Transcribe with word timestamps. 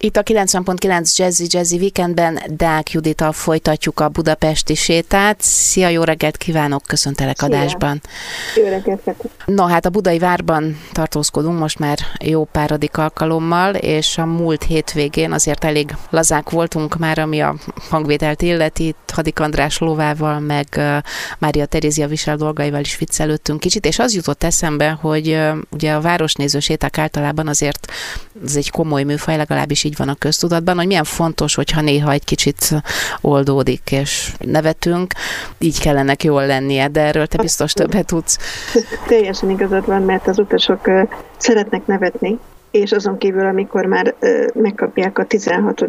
Itt 0.00 0.16
a 0.16 0.22
90.9 0.22 1.16
Jazzy 1.16 1.46
Jazzy 1.48 1.76
Weekendben 1.76 2.40
Deák 2.46 2.90
Judita 2.90 3.32
folytatjuk 3.32 4.00
a 4.00 4.08
budapesti 4.08 4.74
sétát. 4.74 5.40
Szia, 5.40 5.88
jó 5.88 6.02
reggelt 6.02 6.36
kívánok, 6.36 6.82
köszöntelek 6.86 7.38
Szia. 7.38 7.48
adásban. 7.48 8.00
Jó 8.56 8.64
reggelt. 8.64 9.00
Na 9.44 9.66
hát 9.66 9.86
a 9.86 9.90
budai 9.90 10.18
várban 10.18 10.80
tartózkodunk 10.92 11.58
most 11.58 11.78
már 11.78 11.98
jó 12.24 12.44
páradik 12.44 12.96
alkalommal, 12.96 13.74
és 13.74 14.18
a 14.18 14.24
múlt 14.24 14.62
hétvégén 14.62 15.32
azért 15.32 15.64
elég 15.64 15.94
lazák 16.10 16.50
voltunk 16.50 16.98
már, 16.98 17.18
ami 17.18 17.40
a 17.40 17.54
hangvételt 17.90 18.42
illeti. 18.42 18.94
Hadik 19.12 19.40
András 19.40 19.78
Lovával, 19.78 20.40
meg 20.40 20.66
Mária 21.38 21.66
Terézia 21.66 22.06
visel 22.06 22.36
dolgaival 22.36 22.80
is 22.80 22.98
viccelődtünk 22.98 23.60
kicsit, 23.60 23.86
és 23.86 23.98
az 23.98 24.14
jutott 24.14 24.42
eszembe, 24.42 24.90
hogy 24.90 25.38
ugye 25.70 25.92
a 25.92 26.00
városnéző 26.00 26.60
séták 26.60 26.98
általában 26.98 27.48
azért 27.48 27.92
ez 28.44 28.56
egy 28.56 28.70
komoly 28.70 29.02
műfaj, 29.02 29.36
legalábbis 29.36 29.84
így 29.88 29.96
van 29.96 30.08
a 30.08 30.14
köztudatban, 30.14 30.76
hogy 30.76 30.86
milyen 30.86 31.04
fontos, 31.04 31.54
hogyha 31.54 31.80
néha 31.80 32.12
egy 32.12 32.24
kicsit 32.24 32.82
oldódik 33.20 33.90
és 33.90 34.32
nevetünk, 34.38 35.12
így 35.58 35.80
kellene 35.80 36.14
jól 36.22 36.46
lennie, 36.46 36.88
de 36.88 37.00
erről 37.00 37.26
te 37.26 37.38
biztos 37.38 37.72
többet 37.72 38.06
tudsz. 38.06 38.38
Teljesen 39.06 39.50
igazad 39.50 39.86
van, 39.86 40.02
mert 40.02 40.26
az 40.26 40.38
utasok 40.38 40.90
szeretnek 41.36 41.86
nevetni, 41.86 42.38
és 42.80 42.92
azon 42.92 43.18
kívül, 43.18 43.46
amikor 43.46 43.84
már 43.84 44.14
megkapják 44.54 45.18
a 45.18 45.24
16. 45.24 45.86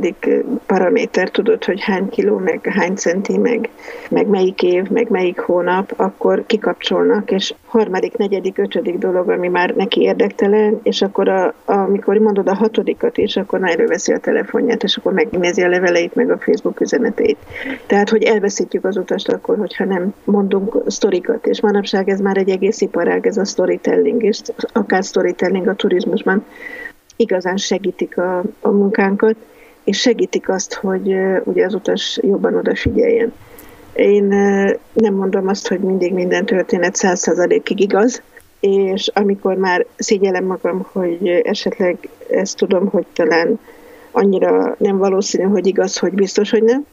paraméter, 0.66 1.30
tudod, 1.30 1.63
hogy 1.63 1.81
hány 1.81 2.09
kiló, 2.09 2.38
meg 2.38 2.67
hány 2.67 2.95
centi, 2.95 3.38
meg, 3.38 3.70
meg 4.09 4.27
melyik 4.27 4.63
év, 4.63 4.89
meg 4.89 5.09
melyik 5.09 5.39
hónap, 5.39 5.94
akkor 5.95 6.44
kikapcsolnak, 6.45 7.31
és 7.31 7.53
harmadik, 7.66 8.17
negyedik, 8.17 8.57
ötödik 8.57 8.97
dolog, 8.97 9.30
ami 9.30 9.47
már 9.47 9.75
neki 9.75 10.02
érdektelen, 10.02 10.80
és 10.83 11.02
akkor 11.02 11.30
a, 11.30 11.53
amikor 11.66 12.17
mondod 12.17 12.47
a 12.47 12.55
hatodikat 12.55 13.17
is, 13.17 13.35
akkor 13.35 13.59
már 13.59 13.71
előveszi 13.71 14.13
a 14.13 14.17
telefonját, 14.17 14.83
és 14.83 14.97
akkor 14.97 15.13
megnézi 15.13 15.61
a 15.61 15.69
leveleit, 15.69 16.16
meg 16.16 16.31
a 16.31 16.38
Facebook 16.38 16.80
üzeneteit. 16.80 17.38
Tehát, 17.88 18.09
hogy 18.09 18.23
elveszítjük 18.23 18.86
az 18.86 18.97
utast 18.97 19.27
akkor, 19.27 19.58
hogyha 19.58 19.86
nem 19.86 20.14
mondunk 20.23 20.83
sztorikat, 20.88 21.47
és 21.47 21.61
manapság 21.61 22.09
ez 22.09 22.19
már 22.19 22.38
egy 22.38 22.49
egész 22.49 22.81
iparág, 22.81 23.27
ez 23.27 23.38
a 23.38 23.45
storytelling, 23.45 24.23
és 24.23 24.42
akár 24.73 25.03
storytelling 25.03 25.67
a 25.67 25.75
turizmusban, 25.75 26.45
igazán 27.20 27.58
segítik 27.58 28.17
a, 28.17 28.44
a 28.62 28.70
munkánkat, 28.70 29.36
és 29.84 30.00
segítik 30.00 30.50
azt, 30.50 30.73
hogy 30.73 31.16
ugye 31.44 31.66
az 31.66 31.73
utas 31.73 32.20
jobban 32.22 32.56
odafigyeljen. 32.56 33.34
Én 33.94 34.23
nem 34.94 35.14
mondom 35.14 35.48
azt, 35.48 35.67
hogy 35.67 35.80
mindig 35.80 36.14
minden 36.14 36.45
történet 36.45 36.95
száz 36.95 37.20
százalékig 37.20 37.80
igaz, 37.80 38.22
és 38.59 39.08
amikor 39.14 39.56
már 39.56 39.86
szégyellem 39.98 40.45
magam, 40.45 40.86
hogy 40.92 41.28
esetleg 41.28 42.09
ezt 42.30 42.58
tudom, 42.58 42.88
hogy 42.88 43.06
talán 43.14 43.59
annyira 44.11 44.76
nem 44.78 44.98
valószínű, 44.98 45.44
hogy 45.44 45.67
igaz, 45.67 45.98
hogy 45.98 46.14
biztos, 46.14 46.50
hogy 46.50 46.64
nem, 46.64 46.86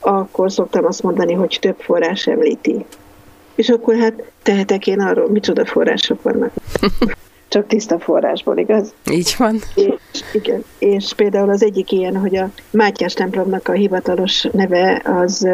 akkor 0.00 0.52
szoktam 0.52 0.84
azt 0.84 1.02
mondani, 1.02 1.32
hogy 1.32 1.58
több 1.60 1.76
forrás 1.78 2.26
említi. 2.26 2.84
És 3.54 3.68
akkor 3.68 3.96
hát 3.96 4.22
tehetek 4.42 4.86
én 4.86 5.00
arról, 5.00 5.30
micsoda 5.30 5.64
források 5.64 6.22
vannak. 6.22 6.52
csak 7.50 7.66
tiszta 7.66 7.98
forrásból, 7.98 8.58
igaz? 8.58 8.94
Így 9.10 9.34
van. 9.38 9.58
És, 9.74 10.20
igen, 10.32 10.64
és 10.78 11.12
például 11.16 11.50
az 11.50 11.62
egyik 11.62 11.92
ilyen, 11.92 12.16
hogy 12.16 12.36
a 12.36 12.50
Mátyás 12.70 13.12
templomnak 13.12 13.68
a 13.68 13.72
hivatalos 13.72 14.48
neve 14.52 15.02
az, 15.04 15.48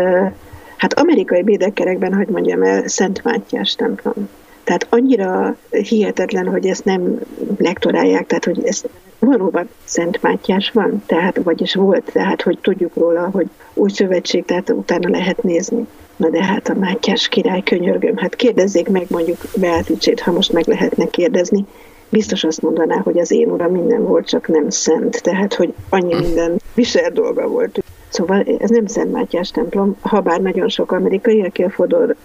hát 0.77 0.99
amerikai 0.99 1.43
bédekerekben, 1.43 2.15
hogy 2.15 2.29
mondjam 2.29 2.63
el, 2.63 2.89
Szent 2.89 3.25
Mátyás 3.25 3.75
templom. 3.75 4.29
Tehát 4.65 4.87
annyira 4.91 5.57
hihetetlen, 5.71 6.47
hogy 6.49 6.67
ezt 6.67 6.85
nem 6.85 7.19
lektorálják, 7.59 8.27
tehát 8.27 8.45
hogy 8.45 8.65
ez 8.65 8.83
valóban 9.19 9.69
Szent 9.85 10.23
Mátyás 10.23 10.71
van, 10.71 11.03
tehát, 11.07 11.41
vagyis 11.43 11.75
volt, 11.75 12.11
tehát 12.13 12.43
hogy 12.43 12.59
tudjuk 12.59 12.95
róla, 12.95 13.29
hogy 13.33 13.47
új 13.75 13.91
szövetség, 13.91 14.45
tehát 14.45 14.71
utána 14.71 15.09
lehet 15.09 15.43
nézni. 15.43 15.87
Na 16.17 16.29
de 16.29 16.45
hát 16.45 16.69
a 16.69 16.75
Mátyás 16.75 17.29
király, 17.29 17.63
könyörgöm, 17.63 18.17
hát 18.17 18.37
kérdezzék 18.37 18.89
meg 18.89 19.07
mondjuk 19.09 19.39
Beatricsét, 19.57 20.21
ha 20.21 20.33
most 20.33 20.53
meg 20.53 20.67
lehetne 20.67 21.07
kérdezni, 21.07 21.65
biztos 22.09 22.45
azt 22.45 22.63
mondaná, 22.63 22.97
hogy 22.97 23.19
az 23.19 23.31
én 23.31 23.51
uram 23.51 23.73
minden 23.73 24.05
volt, 24.05 24.27
csak 24.27 24.49
nem 24.49 24.71
szent. 24.71 25.23
Tehát, 25.23 25.55
hogy 25.55 25.75
annyi 25.89 26.15
hm. 26.15 26.23
minden 26.23 26.61
visel 26.75 27.11
dolga 27.11 27.49
volt. 27.49 27.85
Szóval 28.09 28.45
ez 28.59 28.71
nem 28.71 28.87
Szent 28.87 29.13
Mátyás 29.13 29.51
templom, 29.51 29.97
ha 30.01 30.21
bár 30.21 30.41
nagyon 30.41 30.69
sok 30.69 30.93
amerikai, 30.93 31.43
aki 31.43 31.63
a 31.63 31.71
Fodor 31.71 32.17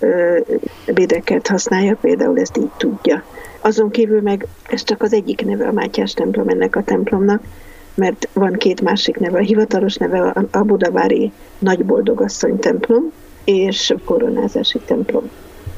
bédeket 0.93 1.47
használja, 1.47 1.97
például 2.01 2.39
ezt 2.39 2.57
így 2.57 2.69
tudja. 2.77 3.23
Azon 3.61 3.89
kívül 3.89 4.21
meg 4.21 4.47
ez 4.69 4.83
csak 4.83 5.01
az 5.01 5.13
egyik 5.13 5.45
neve 5.45 5.67
a 5.67 5.71
Mátyás 5.71 6.13
templom 6.13 6.47
ennek 6.47 6.75
a 6.75 6.83
templomnak, 6.83 7.43
mert 7.95 8.29
van 8.33 8.53
két 8.53 8.81
másik 8.81 9.19
neve, 9.19 9.37
a 9.37 9.41
hivatalos 9.41 9.95
neve 9.95 10.33
a 10.51 10.61
Budavári 10.61 11.31
Nagyboldogasszony 11.59 12.59
templom, 12.59 13.11
és 13.43 13.93
koronázási 14.05 14.79
templom. 14.79 15.29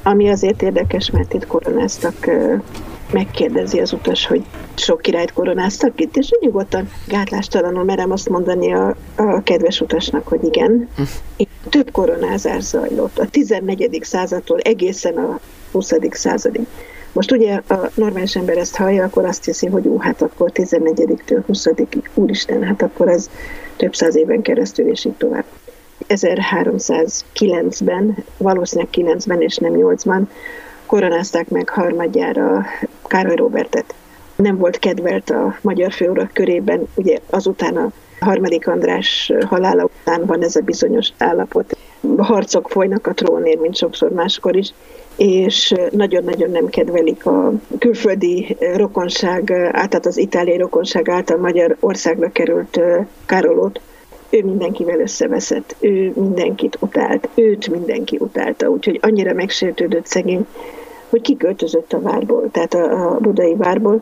Ami 0.03 0.29
azért 0.29 0.61
érdekes, 0.61 1.11
mert 1.11 1.33
itt 1.33 1.47
koronáztak, 1.47 2.29
megkérdezi 3.13 3.79
az 3.79 3.93
utas, 3.93 4.27
hogy 4.27 4.43
sok 4.75 5.01
királyt 5.01 5.33
koronáztak 5.33 5.99
itt, 5.99 6.17
és 6.17 6.31
nyugodtan 6.39 6.89
gátlástalanul 7.07 7.83
merem 7.83 8.11
azt 8.11 8.29
mondani 8.29 8.73
a, 8.73 8.95
a 9.15 9.43
kedves 9.43 9.81
utasnak, 9.81 10.27
hogy 10.27 10.43
igen. 10.43 10.89
Több 11.69 11.91
koronázás 11.91 12.63
zajlott 12.63 13.19
a 13.19 13.27
14. 13.27 13.99
századtól 14.01 14.59
egészen 14.59 15.17
a 15.17 15.39
20. 15.71 15.93
századig. 16.09 16.65
Most 17.11 17.31
ugye 17.31 17.61
a 17.67 17.89
normális 17.93 18.35
ember 18.35 18.57
ezt 18.57 18.75
hallja, 18.75 19.03
akkor 19.03 19.25
azt 19.25 19.45
hiszi, 19.45 19.67
hogy 19.67 19.85
ú, 19.85 19.97
hát 19.97 20.21
akkor 20.21 20.51
14-től 20.53 21.43
20 21.45 21.67
úristen, 22.13 22.63
hát 22.63 22.81
akkor 22.81 23.07
ez 23.07 23.29
több 23.75 23.95
száz 23.95 24.15
éven 24.15 24.41
keresztül, 24.41 24.87
és 24.87 25.05
így 25.05 25.13
tovább. 25.13 25.45
1309-ben, 26.07 28.23
valószínűleg 28.37 28.89
9-ben 28.91 29.41
és 29.41 29.57
nem 29.57 29.73
8-ban 29.75 30.21
koronázták 30.85 31.49
meg 31.49 31.69
harmadjára 31.69 32.65
Károly 33.07 33.35
Robertet. 33.35 33.93
Nem 34.35 34.57
volt 34.57 34.79
kedvelt 34.79 35.29
a 35.29 35.55
magyar 35.61 35.91
főurak 35.91 36.33
körében, 36.33 36.87
ugye 36.95 37.17
azután 37.29 37.77
a 37.77 37.91
harmadik 38.19 38.67
András 38.67 39.31
halála 39.45 39.83
után 39.83 40.25
van 40.25 40.43
ez 40.43 40.55
a 40.55 40.61
bizonyos 40.61 41.09
állapot. 41.17 41.77
Harcok 42.17 42.69
folynak 42.69 43.07
a 43.07 43.13
trónér, 43.13 43.57
mint 43.57 43.75
sokszor 43.75 44.11
máskor 44.11 44.55
is, 44.55 44.73
és 45.17 45.73
nagyon-nagyon 45.91 46.49
nem 46.51 46.67
kedvelik 46.67 47.25
a 47.25 47.53
külföldi 47.79 48.57
rokonság, 48.75 49.43
tehát 49.71 50.05
az 50.05 50.17
itáliai 50.17 50.57
rokonság 50.57 51.09
által 51.09 51.37
Magyar 51.37 51.77
országra 51.79 52.31
került 52.31 52.79
Károlót, 53.25 53.81
ő 54.33 54.43
mindenkivel 54.43 54.99
összeveszett, 54.99 55.75
ő 55.79 56.11
mindenkit 56.15 56.77
utált, 56.79 57.29
őt 57.35 57.67
mindenki 57.67 58.17
utálta, 58.19 58.69
úgyhogy 58.69 58.99
annyira 59.01 59.33
megsértődött 59.33 60.05
szegény, 60.05 60.47
hogy 61.09 61.21
kiköltözött 61.21 61.93
a 61.93 62.01
várból, 62.01 62.49
tehát 62.51 62.73
a, 62.73 63.13
a 63.13 63.17
budai 63.19 63.55
várból, 63.55 64.01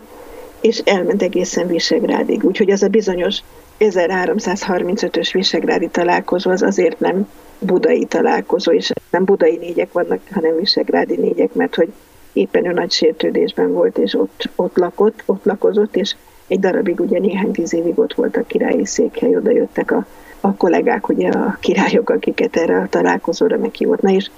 és 0.62 0.82
elment 0.86 1.22
egészen 1.22 1.68
Visegrádig. 1.68 2.44
Úgyhogy 2.44 2.72
az 2.72 2.84
a 2.84 2.88
bizonyos 2.88 3.40
1335-ös 3.80 5.30
Visegrádi 5.34 5.88
találkozó 5.88 6.52
az 6.52 6.62
azért 6.62 7.00
nem 7.00 7.30
budai 7.60 8.06
találkozó, 8.06 8.72
és 8.72 8.92
nem 9.10 9.26
budai 9.26 9.58
négyek 9.58 9.92
vannak, 9.92 10.20
hanem 10.32 10.56
Visegrádi 10.56 11.16
négyek, 11.16 11.54
mert 11.54 11.76
hogy 11.76 11.92
éppen 12.34 12.66
ő 12.66 12.72
nagy 12.72 12.92
sértődésben 12.92 13.74
volt, 13.74 13.98
és 13.98 14.14
ott, 14.14 14.50
ott 14.56 14.78
lakott, 14.78 15.24
ott 15.26 15.46
lakozott, 15.46 15.96
és 15.96 16.16
egy 16.48 16.60
darabig, 16.60 17.00
ugye 17.00 17.20
néhány 17.20 17.52
tíz 17.52 17.74
évig 17.74 18.00
ott 18.00 18.14
volt 18.14 18.38
a 18.38 18.44
királyi 18.48 18.86
székhely, 18.86 19.36
oda 19.36 19.52
jöttek 19.52 19.92
a, 19.92 20.06
a 20.42 20.54
kollégák, 20.56 21.10
ugye 21.10 21.30
a 21.30 21.58
királyok, 21.60 22.10
akiket 22.10 22.56
erre 22.56 22.78
a 22.78 22.88
találkozóra 22.90 23.58
meghívott. 23.58 24.02
Na 24.02 24.10
és 24.10 24.30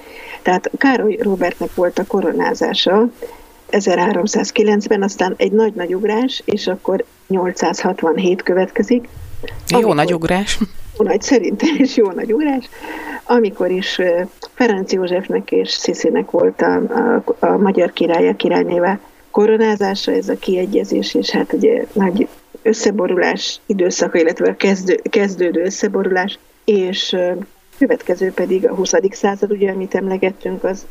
tehát 0.41 0.69
Károly 0.77 1.17
Robertnek 1.21 1.73
volt 1.75 1.99
a 1.99 2.05
koronázása 2.07 3.09
1309-ben, 3.71 5.03
aztán 5.03 5.33
egy 5.37 5.51
nagy-nagy 5.51 5.95
ugrás, 5.95 6.41
és 6.45 6.67
akkor 6.67 7.05
867 7.27 8.43
következik. 8.43 9.07
Jó 9.67 9.77
amikor, 9.77 9.95
nagy 9.95 10.13
ugrás. 10.13 10.59
Jó 10.99 11.05
nagy, 11.05 11.21
szerintem 11.21 11.75
is 11.77 11.97
jó 11.97 12.11
nagy 12.11 12.33
ugrás, 12.33 12.69
amikor 13.23 13.71
is 13.71 13.99
Ferenc 14.53 14.91
Józsefnek 14.91 15.51
és 15.51 15.69
Sziszinek 15.69 16.31
volt 16.31 16.61
a, 16.61 16.75
a, 16.75 17.23
a 17.39 17.57
magyar 17.57 17.93
királya 17.93 18.35
királynével 18.35 18.99
koronázása, 19.31 20.11
ez 20.11 20.29
a 20.29 20.35
kiegyezés, 20.35 21.13
és 21.13 21.29
hát 21.29 21.53
ugye 21.53 21.85
nagy 21.93 22.27
összeborulás 22.63 23.59
időszaka, 23.65 24.19
illetve 24.19 24.49
a 24.49 24.55
kezdő, 24.55 24.99
kezdődő 25.09 25.61
összeborulás, 25.61 26.39
és 26.65 27.15
következő 27.77 28.31
pedig 28.31 28.67
a 28.67 28.75
20. 28.75 28.93
század, 29.09 29.51
ugye, 29.51 29.71
amit 29.71 29.95
emlegettünk, 29.95 30.63
az 30.63 30.85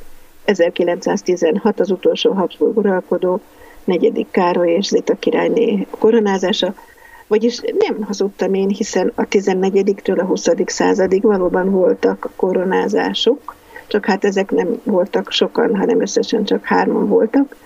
1916 0.44 1.80
az 1.80 1.90
utolsó 1.90 2.32
Habsburg 2.32 2.76
uralkodó, 2.76 3.40
negyedik 3.84 4.26
Károly 4.30 4.70
és 4.70 4.86
Zita 4.86 5.14
királyné 5.14 5.86
koronázása, 5.90 6.74
vagyis 7.26 7.60
nem 7.60 8.02
hazudtam 8.02 8.54
én, 8.54 8.68
hiszen 8.68 9.12
a 9.14 9.22
14-től 9.22 10.18
a 10.18 10.24
20. 10.24 10.48
századig 10.66 11.22
valóban 11.22 11.70
voltak 11.70 12.30
koronázások, 12.36 13.54
csak 13.86 14.06
hát 14.06 14.24
ezek 14.24 14.50
nem 14.50 14.80
voltak 14.84 15.30
sokan, 15.30 15.76
hanem 15.76 16.00
összesen 16.00 16.44
csak 16.44 16.64
hárman 16.64 17.08
voltak. 17.08 17.56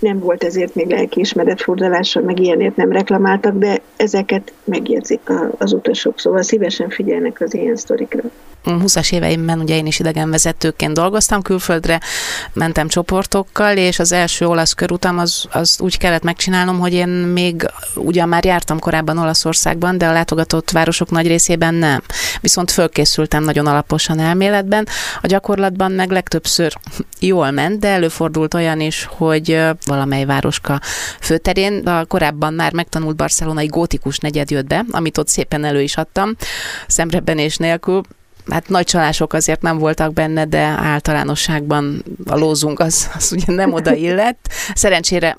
Nem 0.00 0.18
volt 0.18 0.44
ezért 0.44 0.74
még 0.74 0.90
lelkiismeret 0.90 1.62
furdalással, 1.62 2.22
meg 2.22 2.40
ilyenért 2.40 2.76
nem 2.76 2.92
reklamáltak, 2.92 3.58
de 3.58 3.80
ezeket 3.96 4.52
megjegyzik 4.64 5.20
az 5.58 5.72
utasok, 5.72 6.18
szóval 6.20 6.42
szívesen 6.42 6.88
figyelnek 6.88 7.40
az 7.40 7.54
ilyen 7.54 7.76
sztorikra. 7.76 8.22
20-as 8.64 9.12
éveimben 9.12 9.58
ugye 9.60 9.76
én 9.76 9.86
is 9.86 9.98
idegenvezetőként 9.98 10.92
dolgoztam 10.92 11.42
külföldre, 11.42 12.00
mentem 12.52 12.88
csoportokkal, 12.88 13.76
és 13.76 13.98
az 13.98 14.12
első 14.12 14.46
olasz 14.46 14.72
körutam 14.72 15.18
az, 15.18 15.44
az 15.50 15.76
úgy 15.80 15.98
kellett 15.98 16.22
megcsinálnom, 16.22 16.78
hogy 16.78 16.92
én 16.92 17.08
még 17.08 17.66
ugyan 17.94 18.28
már 18.28 18.44
jártam 18.44 18.78
korábban 18.78 19.18
Olaszországban, 19.18 19.98
de 19.98 20.08
a 20.08 20.12
látogatott 20.12 20.70
városok 20.70 21.10
nagy 21.10 21.26
részében 21.26 21.74
nem. 21.74 22.02
Viszont 22.40 22.70
fölkészültem 22.70 23.44
nagyon 23.44 23.66
alaposan 23.66 24.18
elméletben. 24.18 24.86
A 25.20 25.26
gyakorlatban 25.26 25.92
meg 25.92 26.10
legtöbbször 26.10 26.72
jól 27.20 27.50
ment, 27.50 27.78
de 27.78 27.88
előfordult 27.88 28.54
olyan 28.54 28.80
is, 28.80 29.08
hogy 29.10 29.60
valamely 29.90 30.24
városka 30.24 30.80
főterén 31.20 31.86
a 31.86 32.04
korábban 32.04 32.54
már 32.54 32.72
megtanult 32.72 33.16
barcelonai 33.16 33.66
gótikus 33.66 34.18
negyed 34.18 34.50
jött 34.50 34.66
be, 34.66 34.84
amit 34.90 35.18
ott 35.18 35.28
szépen 35.28 35.64
elő 35.64 35.80
is 35.80 35.96
adtam, 35.96 36.36
szemrebenés 36.86 37.56
nélkül, 37.56 38.02
hát 38.50 38.68
nagy 38.68 38.84
csalások 38.84 39.32
azért 39.32 39.62
nem 39.62 39.78
voltak 39.78 40.12
benne, 40.12 40.44
de 40.44 40.58
általánosságban 40.58 42.04
a 42.26 42.36
lózunk 42.36 42.80
az, 42.80 43.10
az 43.14 43.32
ugye 43.32 43.52
nem 43.54 43.72
oda 43.72 43.94
illett. 43.94 44.48
Szerencsére 44.74 45.36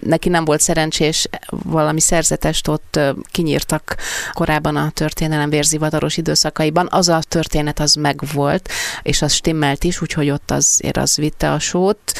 neki 0.00 0.28
nem 0.28 0.44
volt 0.44 0.60
szerencsés, 0.60 1.28
valami 1.48 2.00
szerzetest 2.00 2.68
ott 2.68 3.00
kinyírtak 3.30 3.96
korábban 4.32 4.76
a 4.76 4.90
történelem 4.90 5.50
vérzivataros 5.50 6.16
időszakaiban. 6.16 6.88
Az 6.90 7.08
a 7.08 7.20
történet 7.28 7.80
az 7.80 7.94
megvolt, 7.94 8.68
és 9.02 9.22
az 9.22 9.32
stimmelt 9.32 9.84
is, 9.84 10.02
úgyhogy 10.02 10.30
ott 10.30 10.50
azért 10.50 10.96
az 10.96 11.16
vitte 11.16 11.52
a 11.52 11.58
sót. 11.58 12.12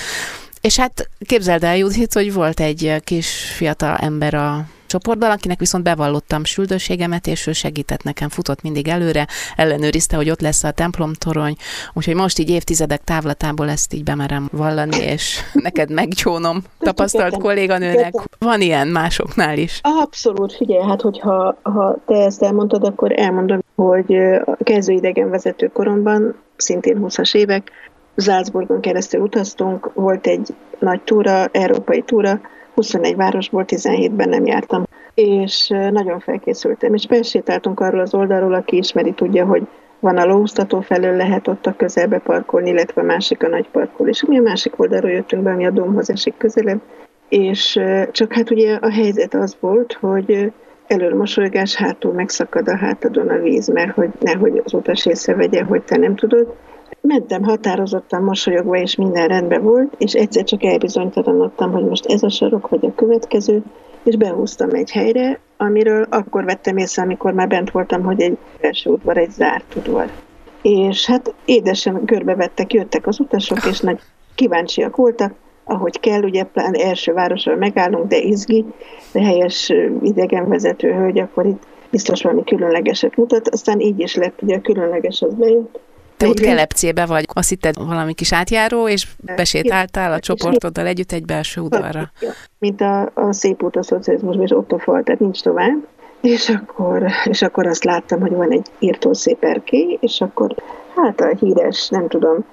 És 0.64 0.78
hát 0.78 1.08
képzeld 1.26 1.64
el, 1.64 1.76
Judit, 1.76 2.12
hogy 2.12 2.32
volt 2.32 2.60
egy 2.60 2.94
kis 3.04 3.28
fiatal 3.56 3.96
ember 3.96 4.34
a 4.34 4.64
csoportban, 4.86 5.30
akinek 5.30 5.58
viszont 5.58 5.84
bevallottam 5.84 6.44
süldőségemet, 6.44 7.26
és 7.26 7.46
ő 7.46 7.52
segített 7.52 8.02
nekem, 8.02 8.28
futott 8.28 8.62
mindig 8.62 8.88
előre, 8.88 9.26
ellenőrizte, 9.56 10.16
hogy 10.16 10.30
ott 10.30 10.40
lesz 10.40 10.64
a 10.64 10.70
templomtorony, 10.70 11.56
úgyhogy 11.92 12.14
most 12.14 12.38
így 12.38 12.50
évtizedek 12.50 13.04
távlatából 13.04 13.70
ezt 13.70 13.94
így 13.94 14.04
bemerem 14.04 14.48
vallani, 14.52 14.96
és 14.96 15.40
neked 15.68 15.90
meggyónom 15.90 16.62
tapasztalt 16.78 17.36
kolléganőnek. 17.36 18.14
Van 18.38 18.60
ilyen 18.60 18.88
másoknál 18.88 19.58
is? 19.58 19.80
Abszolút, 19.82 20.52
figyelj, 20.52 20.86
hát 20.88 21.00
hogyha 21.00 21.58
ha 21.62 21.96
te 22.06 22.14
ezt 22.14 22.42
elmondtad, 22.42 22.84
akkor 22.84 23.12
elmondom, 23.18 23.58
hogy 23.74 24.14
a 24.44 24.56
kezdő 24.62 24.92
idegenvezető 24.92 25.66
koromban, 25.66 26.34
szintén 26.56 26.98
20-as 27.00 27.34
évek, 27.34 27.70
Salzburgon 28.16 28.80
keresztül 28.80 29.20
utaztunk, 29.20 29.90
volt 29.94 30.26
egy 30.26 30.54
nagy 30.78 31.02
túra, 31.02 31.46
európai 31.52 32.02
túra, 32.02 32.40
21 32.74 33.16
városból 33.16 33.64
17-ben 33.66 34.28
nem 34.28 34.46
jártam, 34.46 34.82
és 35.14 35.68
nagyon 35.68 36.20
felkészültem, 36.20 36.94
és 36.94 37.06
besétáltunk 37.06 37.80
arról 37.80 38.00
az 38.00 38.14
oldalról, 38.14 38.54
aki 38.54 38.76
ismeri, 38.76 39.12
tudja, 39.12 39.44
hogy 39.44 39.66
van 40.00 40.16
a 40.16 40.24
lóhúztató 40.24 40.80
felől, 40.80 41.16
lehet 41.16 41.48
ott 41.48 41.66
a 41.66 41.76
közelbe 41.76 42.18
parkolni, 42.18 42.70
illetve 42.70 43.02
a 43.02 43.04
másik 43.04 43.42
a 43.42 43.48
nagy 43.48 43.68
parkol, 43.68 44.08
és 44.08 44.24
mi 44.24 44.38
a 44.38 44.42
másik 44.42 44.80
oldalról 44.80 45.10
jöttünk 45.10 45.42
be, 45.42 45.50
ami 45.50 45.66
a 45.66 45.70
domhoz 45.70 46.10
esik 46.10 46.34
közelebb, 46.36 46.80
és 47.28 47.80
csak 48.10 48.32
hát 48.32 48.50
ugye 48.50 48.74
a 48.74 48.90
helyzet 48.90 49.34
az 49.34 49.56
volt, 49.60 49.92
hogy 49.92 50.52
elől 50.86 51.16
mosolygás, 51.16 51.74
hátul 51.74 52.12
megszakad 52.12 52.68
a 52.68 52.76
hátadon 52.76 53.28
a 53.28 53.38
víz, 53.38 53.68
mert 53.68 53.94
hogy 53.94 54.10
nehogy 54.20 54.62
az 54.64 54.74
utas 54.74 55.06
észrevegye, 55.06 55.62
hogy 55.62 55.82
te 55.82 55.96
nem 55.96 56.14
tudod, 56.14 56.54
mentem 57.06 57.42
határozottan 57.42 58.22
mosolyogva, 58.22 58.76
és 58.76 58.96
minden 58.96 59.28
rendben 59.28 59.62
volt, 59.62 59.94
és 59.98 60.12
egyszer 60.12 60.44
csak 60.44 60.64
elbizonytalanodtam, 60.64 61.72
hogy 61.72 61.84
most 61.84 62.06
ez 62.06 62.22
a 62.22 62.30
sarok, 62.30 62.68
vagy 62.68 62.84
a 62.84 62.94
következő, 62.94 63.62
és 64.02 64.16
behúztam 64.16 64.70
egy 64.70 64.90
helyre, 64.90 65.40
amiről 65.56 66.06
akkor 66.10 66.44
vettem 66.44 66.76
észre, 66.76 67.02
amikor 67.02 67.32
már 67.32 67.48
bent 67.48 67.70
voltam, 67.70 68.02
hogy 68.02 68.20
egy 68.20 68.38
első 68.60 68.90
udvar, 68.90 69.16
egy 69.16 69.30
zárt 69.30 69.74
udvar. 69.76 70.10
És 70.62 71.06
hát 71.06 71.34
édesen 71.44 72.04
körbevettek, 72.04 72.72
jöttek 72.72 73.06
az 73.06 73.20
utasok, 73.20 73.66
és 73.70 73.80
nagy 73.80 74.00
kíváncsiak 74.34 74.96
voltak, 74.96 75.34
ahogy 75.64 76.00
kell, 76.00 76.22
ugye 76.22 76.42
plán 76.42 76.74
első 76.74 77.12
városról 77.12 77.56
megállunk, 77.56 78.06
de 78.06 78.18
izgi, 78.18 78.64
de 79.12 79.22
helyes 79.22 79.72
idegenvezető 80.02 80.92
hölgy, 80.92 81.18
akkor 81.18 81.46
itt 81.46 81.62
biztos 81.90 82.22
valami 82.22 82.44
különlegeset 82.44 83.16
mutat, 83.16 83.48
aztán 83.48 83.80
így 83.80 84.00
is 84.00 84.14
lett, 84.14 84.42
ugye 84.42 84.56
a 84.56 84.60
különleges 84.60 85.22
az 85.22 85.34
bejött, 85.34 85.78
te 86.16 86.28
ott 86.28 86.40
kelepcébe 86.40 87.06
vagy, 87.06 87.24
azt 87.32 87.48
hitted 87.48 87.74
valami 87.86 88.14
kis 88.14 88.32
átjáró, 88.32 88.88
és 88.88 89.08
besétáltál 89.36 90.12
a 90.12 90.18
csoportoddal 90.18 90.86
együtt 90.86 91.12
egy 91.12 91.24
belső 91.24 91.60
udvarra. 91.60 92.10
Mint 92.58 92.80
a, 92.80 93.10
a 93.14 93.32
szép 93.32 93.62
út 93.62 93.76
a 93.76 93.82
szocializmusban, 93.82 94.44
és 94.44 94.50
ott 94.50 94.72
a 94.72 94.78
fal, 94.78 95.02
tehát 95.02 95.20
nincs 95.20 95.42
tovább. 95.42 95.86
És 96.20 96.48
akkor, 96.48 97.06
és 97.24 97.42
akkor 97.42 97.66
azt 97.66 97.84
láttam, 97.84 98.20
hogy 98.20 98.32
van 98.32 98.52
egy 98.52 98.66
írtó 98.78 99.12
szép 99.12 99.44
erkély, 99.44 99.98
és 100.00 100.20
akkor 100.20 100.54
hát 100.96 101.20
a 101.20 101.34
híres, 101.38 101.88
nem 101.88 102.08
tudom, 102.08 102.44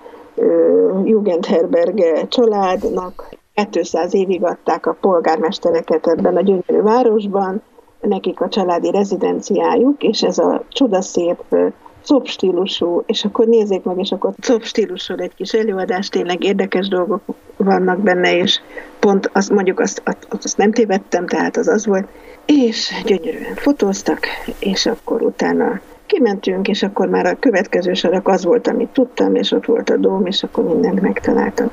Jugendherberge 1.03 2.27
családnak 2.27 3.29
200 3.69 4.13
évig 4.13 4.43
adták 4.43 4.85
a 4.85 4.97
polgármestereket 5.01 6.07
ebben 6.07 6.35
a 6.35 6.41
gyönyörű 6.41 6.81
városban, 6.81 7.61
nekik 8.01 8.41
a 8.41 8.49
családi 8.49 8.91
rezidenciájuk, 8.91 10.03
és 10.03 10.21
ez 10.21 10.37
a 10.37 10.63
csodaszép 10.69 11.55
szop 12.01 12.27
stílusú, 12.27 13.03
és 13.06 13.25
akkor 13.25 13.48
nézzék 13.48 13.83
meg, 13.83 14.00
és 14.00 14.12
akkor 14.12 14.33
szop 14.39 14.63
stílusú 14.63 15.13
egy 15.18 15.36
kis 15.36 15.53
előadás, 15.53 16.09
tényleg 16.09 16.44
érdekes 16.44 16.88
dolgok 16.88 17.21
vannak 17.57 18.00
benne, 18.00 18.38
és 18.38 18.59
pont 19.00 19.30
azt 19.33 19.50
mondjuk 19.50 19.80
azt, 19.80 20.01
azt, 20.06 20.44
azt 20.44 20.57
nem 20.57 20.71
tévedtem, 20.71 21.27
tehát 21.27 21.57
az 21.57 21.68
az 21.68 21.86
volt, 21.86 22.07
és 22.45 23.03
gyönyörűen 23.06 23.56
fotóztak, 23.56 24.19
és 24.59 24.86
akkor 24.86 25.21
utána 25.21 25.80
kimentünk, 26.06 26.68
és 26.68 26.83
akkor 26.83 27.07
már 27.07 27.25
a 27.25 27.39
következő 27.39 27.94
sarak 27.94 28.27
az 28.27 28.44
volt, 28.44 28.68
amit 28.68 28.89
tudtam, 28.89 29.36
és 29.36 29.51
ott 29.51 29.65
volt 29.65 29.89
a 29.89 29.97
dóm, 29.97 30.25
és 30.25 30.44
akkor 30.44 30.63
mindent 30.63 31.01
megtaláltam. 31.01 31.71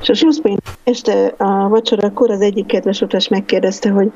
És 0.00 0.08
a 0.08 0.14
slusszban 0.14 0.58
este 0.84 1.34
a 1.36 1.68
vacsorakor 1.68 2.30
az 2.30 2.40
egyik 2.40 2.66
kedves 2.66 3.00
utas 3.00 3.28
megkérdezte, 3.28 3.90
hogy 3.90 4.12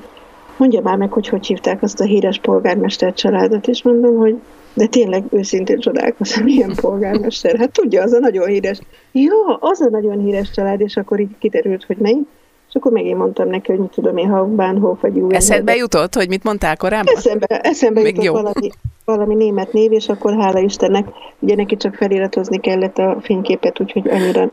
mondja 0.60 0.80
már 0.80 0.96
meg, 0.96 1.12
hogy 1.12 1.28
hogy 1.28 1.46
hívták 1.46 1.82
azt 1.82 2.00
a 2.00 2.04
híres 2.04 2.38
polgármester 2.38 3.12
családot, 3.12 3.68
és 3.68 3.82
mondom, 3.82 4.16
hogy 4.16 4.36
de 4.74 4.86
tényleg 4.86 5.24
őszintén 5.30 5.78
csodálkozom, 5.78 6.44
milyen 6.44 6.72
polgármester. 6.80 7.58
Hát 7.58 7.70
tudja, 7.72 8.02
az 8.02 8.12
a 8.12 8.18
nagyon 8.18 8.46
híres. 8.46 8.78
Ja, 9.12 9.56
az 9.60 9.80
a 9.80 9.88
nagyon 9.90 10.18
híres 10.18 10.50
család, 10.50 10.80
és 10.80 10.96
akkor 10.96 11.20
így 11.20 11.38
kiderült, 11.38 11.84
hogy 11.84 11.96
melyik. 11.96 12.26
És 12.68 12.74
akkor 12.74 12.92
megint 12.92 13.18
mondtam 13.18 13.48
neki, 13.48 13.70
hogy 13.70 13.80
mit 13.80 13.90
tudom 13.90 14.16
én, 14.16 14.28
ha 14.28 14.44
Bahnhof 14.44 15.00
vagy 15.00 15.16
Júlen. 15.16 15.36
Eszedbe 15.36 15.76
jutott, 15.76 16.14
hogy 16.14 16.28
mit 16.28 16.44
mondtál 16.44 16.76
korábban? 16.76 17.14
Eszembe, 17.16 17.46
eszembe 17.46 18.00
jutott 18.00 18.24
jó. 18.24 18.32
valami, 18.32 18.70
valami 19.04 19.34
német 19.34 19.72
név, 19.72 19.92
és 19.92 20.08
akkor 20.08 20.34
hála 20.34 20.58
Istennek, 20.58 21.08
ugye 21.38 21.54
neki 21.54 21.76
csak 21.76 21.94
feliratozni 21.94 22.60
kellett 22.60 22.98
a 22.98 23.16
fényképet, 23.20 23.80
úgyhogy 23.80 24.08
annyira 24.08 24.50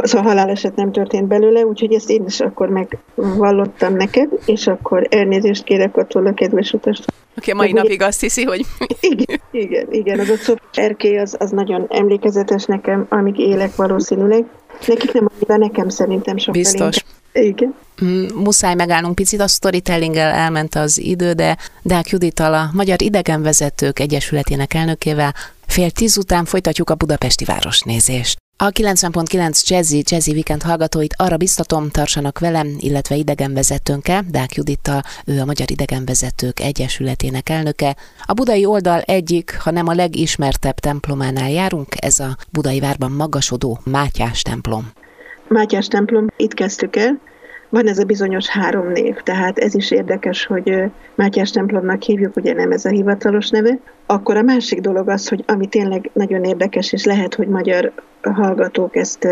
az 0.00 0.14
a 0.18 0.22
haláleset 0.22 0.76
nem 0.76 0.92
történt 0.92 1.26
belőle, 1.26 1.64
úgyhogy 1.64 1.92
ezt 1.92 2.10
én 2.10 2.24
is 2.26 2.40
akkor 2.40 2.68
megvallottam 2.68 3.94
neked, 3.94 4.28
és 4.46 4.66
akkor 4.66 5.06
elnézést 5.10 5.64
kérek 5.64 5.96
attól 5.96 6.26
a 6.26 6.34
kedves 6.34 6.72
utast. 6.72 7.04
Aki 7.36 7.50
a 7.50 7.54
mai 7.54 7.72
De 7.72 7.80
napig 7.80 7.96
ugye, 7.96 8.06
azt 8.06 8.20
hiszi, 8.20 8.44
hogy... 8.44 8.64
Igen, 9.00 9.40
igen, 9.50 9.86
igen 9.90 10.18
az 10.18 10.28
a 10.28 10.36
szop 10.36 10.60
erkély 10.72 11.18
az, 11.18 11.36
az 11.38 11.50
nagyon 11.50 11.86
emlékezetes 11.88 12.64
nekem, 12.64 13.06
amíg 13.08 13.38
élek 13.38 13.76
valószínűleg. 13.76 14.44
Nekik 14.86 15.12
nem 15.12 15.28
annyira, 15.34 15.56
nekem 15.56 15.88
szerintem 15.88 16.36
sokkal 16.36 16.60
Biztos. 16.60 16.96
Inkább. 16.96 17.12
Igen. 17.32 17.74
Mm, 18.04 18.26
muszáj 18.34 18.74
megállnunk 18.74 19.14
picit, 19.14 19.40
a 19.40 19.46
storytellinggel 19.46 20.30
elment 20.30 20.74
az 20.74 20.98
idő, 20.98 21.32
de 21.32 21.56
Deák 21.82 22.08
Judittal, 22.08 22.54
a 22.54 22.70
Magyar 22.72 23.02
Idegenvezetők 23.02 23.98
Egyesületének 23.98 24.74
elnökével 24.74 25.34
fél 25.66 25.90
tíz 25.90 26.16
után 26.16 26.44
folytatjuk 26.44 26.90
a 26.90 26.94
budapesti 26.94 27.44
városnézést. 27.44 28.43
A 28.56 28.70
90.9 28.70 29.66
Jazzy, 29.66 30.02
Jazzy 30.04 30.32
Weekend 30.32 30.62
hallgatóit 30.62 31.14
arra 31.18 31.36
biztatom, 31.36 31.88
tartsanak 31.90 32.38
velem, 32.38 32.76
illetve 32.78 33.14
idegenvezetőnkkel, 33.14 34.22
Dák 34.30 34.54
Judittal, 34.54 35.02
ő 35.26 35.40
a 35.40 35.44
Magyar 35.44 35.70
Idegenvezetők 35.70 36.60
Egyesületének 36.60 37.48
elnöke. 37.48 37.96
A 38.26 38.32
budai 38.32 38.64
oldal 38.64 39.00
egyik, 39.00 39.58
ha 39.58 39.70
nem 39.70 39.88
a 39.88 39.94
legismertebb 39.94 40.74
templománál 40.74 41.50
járunk, 41.50 41.88
ez 41.96 42.18
a 42.18 42.36
budai 42.52 42.80
várban 42.80 43.12
magasodó 43.12 43.78
Mátyás 43.84 44.42
templom. 44.42 44.90
Mátyás 45.48 45.88
templom, 45.88 46.26
itt 46.36 46.54
kezdtük 46.54 46.96
el, 46.96 47.20
van 47.68 47.88
ez 47.88 47.98
a 47.98 48.04
bizonyos 48.04 48.46
három 48.46 48.92
név, 48.92 49.16
tehát 49.16 49.58
ez 49.58 49.74
is 49.74 49.90
érdekes, 49.90 50.46
hogy 50.46 50.74
Mátyás 51.14 51.50
templomnak 51.50 52.02
hívjuk, 52.02 52.36
ugye 52.36 52.52
nem 52.52 52.72
ez 52.72 52.84
a 52.84 52.90
hivatalos 52.90 53.48
neve. 53.50 53.78
Akkor 54.06 54.36
a 54.36 54.42
másik 54.42 54.80
dolog 54.80 55.08
az, 55.08 55.28
hogy 55.28 55.44
ami 55.46 55.66
tényleg 55.66 56.10
nagyon 56.12 56.44
érdekes, 56.44 56.92
és 56.92 57.04
lehet, 57.04 57.34
hogy 57.34 57.48
magyar 57.48 57.92
hallgatók 58.32 58.96
ezt 58.96 59.28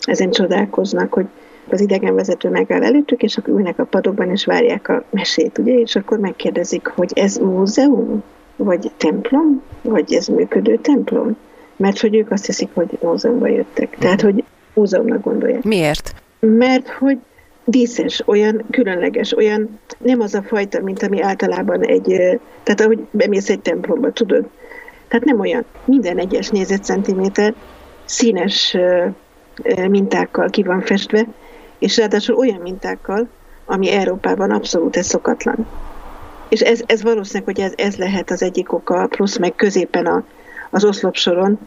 ezen 0.00 0.30
csodálkoznak, 0.30 1.12
hogy 1.12 1.26
az 1.70 1.80
idegenvezető 1.80 2.48
megáll 2.48 2.82
előttük, 2.82 3.22
és 3.22 3.36
akkor 3.36 3.54
ülnek 3.54 3.78
a 3.78 3.84
padokban, 3.84 4.30
és 4.30 4.44
várják 4.44 4.88
a 4.88 5.04
mesét, 5.10 5.58
ugye, 5.58 5.78
és 5.78 5.96
akkor 5.96 6.18
megkérdezik, 6.18 6.86
hogy 6.86 7.12
ez 7.14 7.36
múzeum, 7.36 8.22
vagy 8.56 8.90
templom, 8.96 9.62
vagy 9.82 10.12
ez 10.12 10.26
működő 10.26 10.76
templom? 10.76 11.36
Mert 11.76 12.00
hogy 12.00 12.16
ők 12.16 12.30
azt 12.30 12.46
hiszik, 12.46 12.68
hogy 12.74 12.98
múzeumba 13.02 13.46
jöttek. 13.48 13.96
Tehát, 13.98 14.20
hogy 14.20 14.44
múzeumnak 14.74 15.22
gondolják. 15.22 15.62
Miért? 15.62 16.14
Mert 16.40 16.88
hogy 16.88 17.18
díszes, 17.64 18.22
olyan 18.26 18.64
különleges, 18.70 19.36
olyan 19.36 19.80
nem 19.98 20.20
az 20.20 20.34
a 20.34 20.42
fajta, 20.42 20.82
mint 20.82 21.02
ami 21.02 21.22
általában 21.22 21.82
egy, 21.82 22.38
tehát 22.62 22.80
ahogy 22.80 23.06
bemész 23.10 23.48
egy 23.48 23.60
templomba, 23.60 24.12
tudod. 24.12 24.48
Tehát 25.08 25.24
nem 25.24 25.40
olyan. 25.40 25.64
Minden 25.84 26.18
egyes 26.18 26.48
négyzetcentiméter 26.48 27.54
színes 28.10 28.76
mintákkal 29.88 30.48
ki 30.50 30.62
van 30.62 30.80
festve, 30.80 31.26
és 31.78 31.96
ráadásul 31.96 32.36
olyan 32.36 32.60
mintákkal, 32.60 33.28
ami 33.64 33.90
Európában 33.90 34.50
abszolút 34.50 34.96
ez 34.96 35.06
szokatlan. 35.06 35.66
És 36.48 36.60
ez, 36.60 36.80
ez 36.86 37.02
valószínűleg, 37.02 37.44
hogy 37.44 37.60
ez, 37.64 37.72
ez 37.76 37.96
lehet 37.96 38.30
az 38.30 38.42
egyik 38.42 38.72
oka, 38.72 39.06
plusz 39.06 39.38
meg 39.38 39.54
középen 39.54 40.06
a, 40.06 40.24
az 40.70 40.84
oszlopsoron 40.84 41.58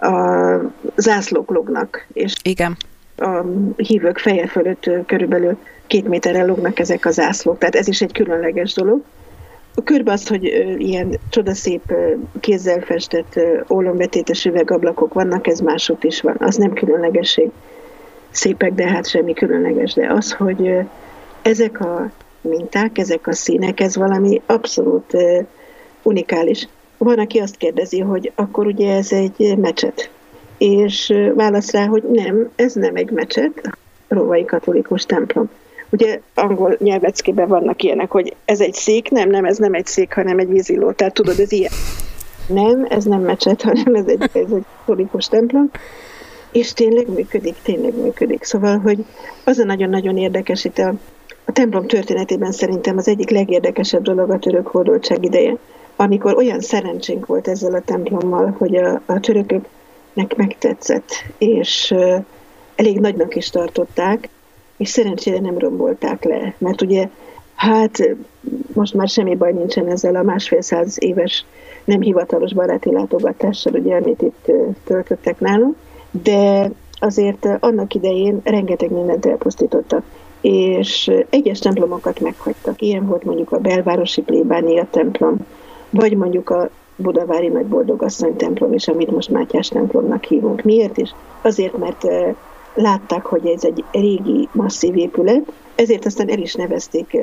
a 0.00 0.56
zászlók 0.96 1.50
lognak. 1.50 2.06
És 2.12 2.34
Igen. 2.42 2.76
A 3.16 3.44
hívők 3.76 4.18
feje 4.18 4.46
fölött 4.46 4.90
körülbelül 5.06 5.58
két 5.86 6.08
méterrel 6.08 6.46
lognak 6.46 6.78
ezek 6.78 7.06
a 7.06 7.10
zászlók, 7.10 7.58
tehát 7.58 7.74
ez 7.74 7.88
is 7.88 8.00
egy 8.00 8.12
különleges 8.12 8.74
dolog. 8.74 9.02
A 9.74 9.82
körbe 9.82 10.12
az, 10.12 10.28
hogy 10.28 10.44
ilyen 10.78 11.18
csodaszép 11.28 11.94
kézzel 12.40 12.80
festett 12.80 13.40
ólombetétes 13.68 14.44
üvegablakok 14.44 15.14
vannak, 15.14 15.46
ez 15.46 15.60
mások 15.60 16.04
is 16.04 16.20
van. 16.20 16.36
Az 16.38 16.56
nem 16.56 16.72
különlegesség. 16.72 17.50
Szépek, 18.30 18.72
de 18.72 18.88
hát 18.88 19.08
semmi 19.08 19.32
különleges. 19.32 19.92
De 19.92 20.12
az, 20.12 20.32
hogy 20.32 20.78
ezek 21.42 21.80
a 21.80 22.10
minták, 22.40 22.98
ezek 22.98 23.26
a 23.26 23.32
színek, 23.32 23.80
ez 23.80 23.96
valami 23.96 24.42
abszolút 24.46 25.16
unikális. 26.02 26.68
Van, 26.98 27.18
aki 27.18 27.38
azt 27.38 27.56
kérdezi, 27.56 28.00
hogy 28.00 28.32
akkor 28.34 28.66
ugye 28.66 28.94
ez 28.94 29.12
egy 29.12 29.58
mecset. 29.58 30.10
És 30.58 31.12
válasz 31.34 31.72
rá, 31.72 31.86
hogy 31.86 32.02
nem, 32.02 32.50
ez 32.56 32.74
nem 32.74 32.96
egy 32.96 33.10
mecset, 33.10 33.70
róvai 34.08 34.44
katolikus 34.44 35.06
templom. 35.06 35.50
Ugye 35.92 36.20
angol 36.34 36.76
nyelveckében 36.78 37.48
vannak 37.48 37.82
ilyenek, 37.82 38.10
hogy 38.10 38.36
ez 38.44 38.60
egy 38.60 38.74
szék, 38.74 39.10
nem, 39.10 39.28
nem, 39.28 39.44
ez 39.44 39.56
nem 39.56 39.74
egy 39.74 39.86
szék, 39.86 40.14
hanem 40.14 40.38
egy 40.38 40.48
víziló. 40.48 40.92
Tehát 40.92 41.14
tudod, 41.14 41.38
ez 41.38 41.52
ilyen. 41.52 41.72
Nem, 42.46 42.86
ez 42.88 43.04
nem 43.04 43.20
mecset, 43.20 43.62
hanem 43.62 43.94
ez 43.94 44.06
egy, 44.06 44.22
ez 44.22 44.52
egy 44.52 44.64
katolikus 44.84 45.26
templom. 45.26 45.70
És 46.52 46.72
tényleg 46.72 47.08
működik, 47.08 47.54
tényleg 47.62 47.94
működik. 47.94 48.44
Szóval, 48.44 48.78
hogy 48.78 49.04
az 49.44 49.58
a 49.58 49.64
nagyon-nagyon 49.64 50.16
érdekes 50.16 50.64
itt 50.64 50.78
a, 50.78 50.94
a 51.44 51.52
templom 51.52 51.86
történetében 51.86 52.52
szerintem 52.52 52.96
az 52.96 53.08
egyik 53.08 53.30
legérdekesebb 53.30 54.02
dolog 54.02 54.30
a 54.30 54.38
török 54.38 54.66
hódoltság 54.66 55.24
ideje, 55.24 55.56
amikor 55.96 56.36
olyan 56.36 56.60
szerencsénk 56.60 57.26
volt 57.26 57.48
ezzel 57.48 57.74
a 57.74 57.80
templommal, 57.80 58.54
hogy 58.58 58.76
a, 58.76 59.02
a 59.06 59.20
törököknek 59.20 60.36
megtetszett, 60.36 61.10
és 61.38 61.92
uh, 61.94 62.24
elég 62.74 63.00
nagynak 63.00 63.34
is 63.34 63.50
tartották, 63.50 64.28
és 64.82 64.88
szerencsére 64.88 65.40
nem 65.40 65.58
rombolták 65.58 66.24
le, 66.24 66.54
mert 66.58 66.82
ugye 66.82 67.08
hát 67.54 68.16
most 68.74 68.94
már 68.94 69.08
semmi 69.08 69.34
baj 69.34 69.52
nincsen 69.52 69.88
ezzel 69.88 70.14
a 70.14 70.22
másfél 70.22 70.60
száz 70.60 70.96
éves 71.00 71.44
nem 71.84 72.00
hivatalos 72.00 72.54
baráti 72.54 72.92
látogatással, 72.92 73.72
ugye, 73.72 73.96
amit 73.96 74.22
itt 74.22 74.52
töltöttek 74.84 75.40
nálunk, 75.40 75.76
de 76.10 76.70
azért 77.00 77.48
annak 77.60 77.94
idején 77.94 78.40
rengeteg 78.44 78.90
mindent 78.90 79.26
elpusztítottak 79.26 80.04
és 80.40 81.10
egyes 81.30 81.58
templomokat 81.58 82.20
meghagytak. 82.20 82.82
Ilyen 82.82 83.06
volt 83.06 83.24
mondjuk 83.24 83.52
a 83.52 83.58
belvárosi 83.58 84.22
plébánia 84.22 84.86
templom, 84.90 85.36
vagy 85.90 86.16
mondjuk 86.16 86.50
a 86.50 86.70
Budavári 86.96 87.48
Nagy 87.48 87.66
Boldogasszony 87.66 88.36
templom 88.36 88.72
is, 88.72 88.88
amit 88.88 89.10
most 89.10 89.30
Mátyás 89.30 89.68
templomnak 89.68 90.24
hívunk. 90.24 90.62
Miért 90.62 90.98
is? 90.98 91.14
Azért, 91.42 91.78
mert 91.78 92.06
látták, 92.74 93.26
hogy 93.26 93.46
ez 93.46 93.64
egy 93.64 93.84
régi, 93.92 94.48
masszív 94.52 94.96
épület, 94.96 95.52
ezért 95.74 96.06
aztán 96.06 96.28
el 96.28 96.38
is 96.38 96.54
nevezték 96.54 97.18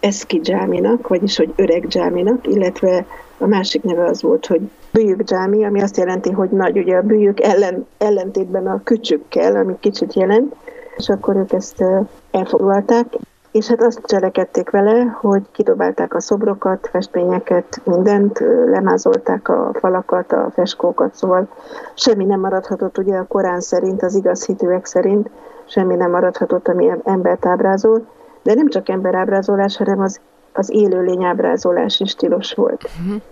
Eszki 0.00 0.40
dzsáminak, 0.40 1.08
vagyis 1.08 1.36
hogy 1.36 1.52
öreg 1.56 1.86
dzsáminak, 1.86 2.46
illetve 2.46 3.06
a 3.38 3.46
másik 3.46 3.82
neve 3.82 4.04
az 4.04 4.22
volt, 4.22 4.46
hogy 4.46 4.60
bűjük 4.92 5.22
dzsámi, 5.22 5.64
ami 5.64 5.80
azt 5.80 5.96
jelenti, 5.96 6.30
hogy 6.30 6.50
nagy, 6.50 6.78
ugye 6.78 6.96
a 6.96 7.02
bűjük 7.02 7.40
ellen, 7.40 7.86
ellentétben 7.98 8.66
a 8.66 8.82
kücsükkel, 8.84 9.56
ami 9.56 9.74
kicsit 9.80 10.14
jelent, 10.14 10.54
és 10.96 11.08
akkor 11.08 11.36
ők 11.36 11.52
ezt 11.52 11.84
elfoglalták, 12.30 13.06
és 13.54 13.66
hát 13.68 13.82
azt 13.82 14.00
cselekedték 14.04 14.70
vele, 14.70 15.02
hogy 15.20 15.42
kidobálták 15.52 16.14
a 16.14 16.20
szobrokat, 16.20 16.88
festményeket, 16.92 17.80
mindent, 17.84 18.38
lemázolták 18.66 19.48
a 19.48 19.70
falakat, 19.72 20.32
a 20.32 20.50
feskókat, 20.54 21.14
szóval 21.14 21.48
semmi 21.94 22.24
nem 22.24 22.40
maradhatott, 22.40 22.98
ugye 22.98 23.16
a 23.16 23.26
Korán 23.26 23.60
szerint, 23.60 24.02
az 24.02 24.14
igaz 24.14 24.46
hitűek 24.46 24.86
szerint, 24.86 25.30
semmi 25.64 25.94
nem 25.94 26.10
maradhatott, 26.10 26.68
ami 26.68 26.92
embert 27.04 27.46
ábrázol, 27.46 28.06
de 28.42 28.54
nem 28.54 28.68
csak 28.68 28.88
emberábrázolás, 28.88 29.76
hanem 29.76 30.00
az, 30.00 30.20
az 30.52 30.70
élőlény 30.70 31.24
ábrázolás 31.24 32.00
is 32.00 32.14
tilos 32.14 32.54
volt. 32.54 32.84
Uh-huh. 32.84 33.22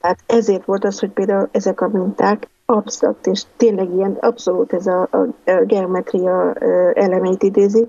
Tehát 0.00 0.18
ezért 0.26 0.64
volt 0.64 0.84
az, 0.84 0.98
hogy 0.98 1.10
például 1.10 1.48
ezek 1.50 1.80
a 1.80 1.88
minták 1.88 2.48
absztrakt, 2.66 3.26
és 3.26 3.42
tényleg 3.56 3.94
ilyen 3.94 4.16
abszolút 4.20 4.72
ez 4.72 4.86
a, 4.86 5.08
a, 5.10 5.50
a 5.50 5.64
geometria 5.64 6.52
elemeit 6.92 7.42
idézi, 7.42 7.88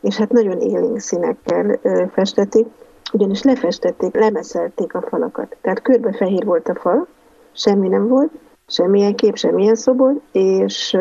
és 0.00 0.16
hát 0.16 0.32
nagyon 0.32 0.58
élénk 0.58 0.98
színekkel 0.98 1.78
festették, 2.12 2.66
ugyanis 3.12 3.42
lefestették, 3.42 4.14
lemeszelték 4.14 4.94
a 4.94 5.02
falakat. 5.08 5.56
Tehát 5.60 5.82
körbe 5.82 6.12
fehér 6.12 6.44
volt 6.44 6.68
a 6.68 6.74
fal, 6.74 7.06
semmi 7.52 7.88
nem 7.88 8.08
volt, 8.08 8.30
semmilyen 8.66 9.14
kép, 9.14 9.36
semmilyen 9.36 9.74
szobor, 9.74 10.20
és 10.32 10.96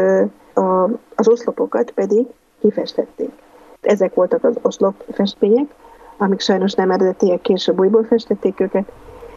a, 0.54 0.84
az 1.16 1.28
oszlopokat 1.28 1.92
pedig 1.92 2.26
kifestették. 2.60 3.32
Ezek 3.82 4.14
voltak 4.14 4.44
az 4.44 4.56
oszlopfestmények, 4.62 5.76
amik 6.18 6.40
sajnos 6.40 6.74
nem 6.74 6.92
eredetiek, 6.92 7.42
később 7.42 7.80
újból 7.80 8.04
festették 8.04 8.60
őket, 8.60 8.92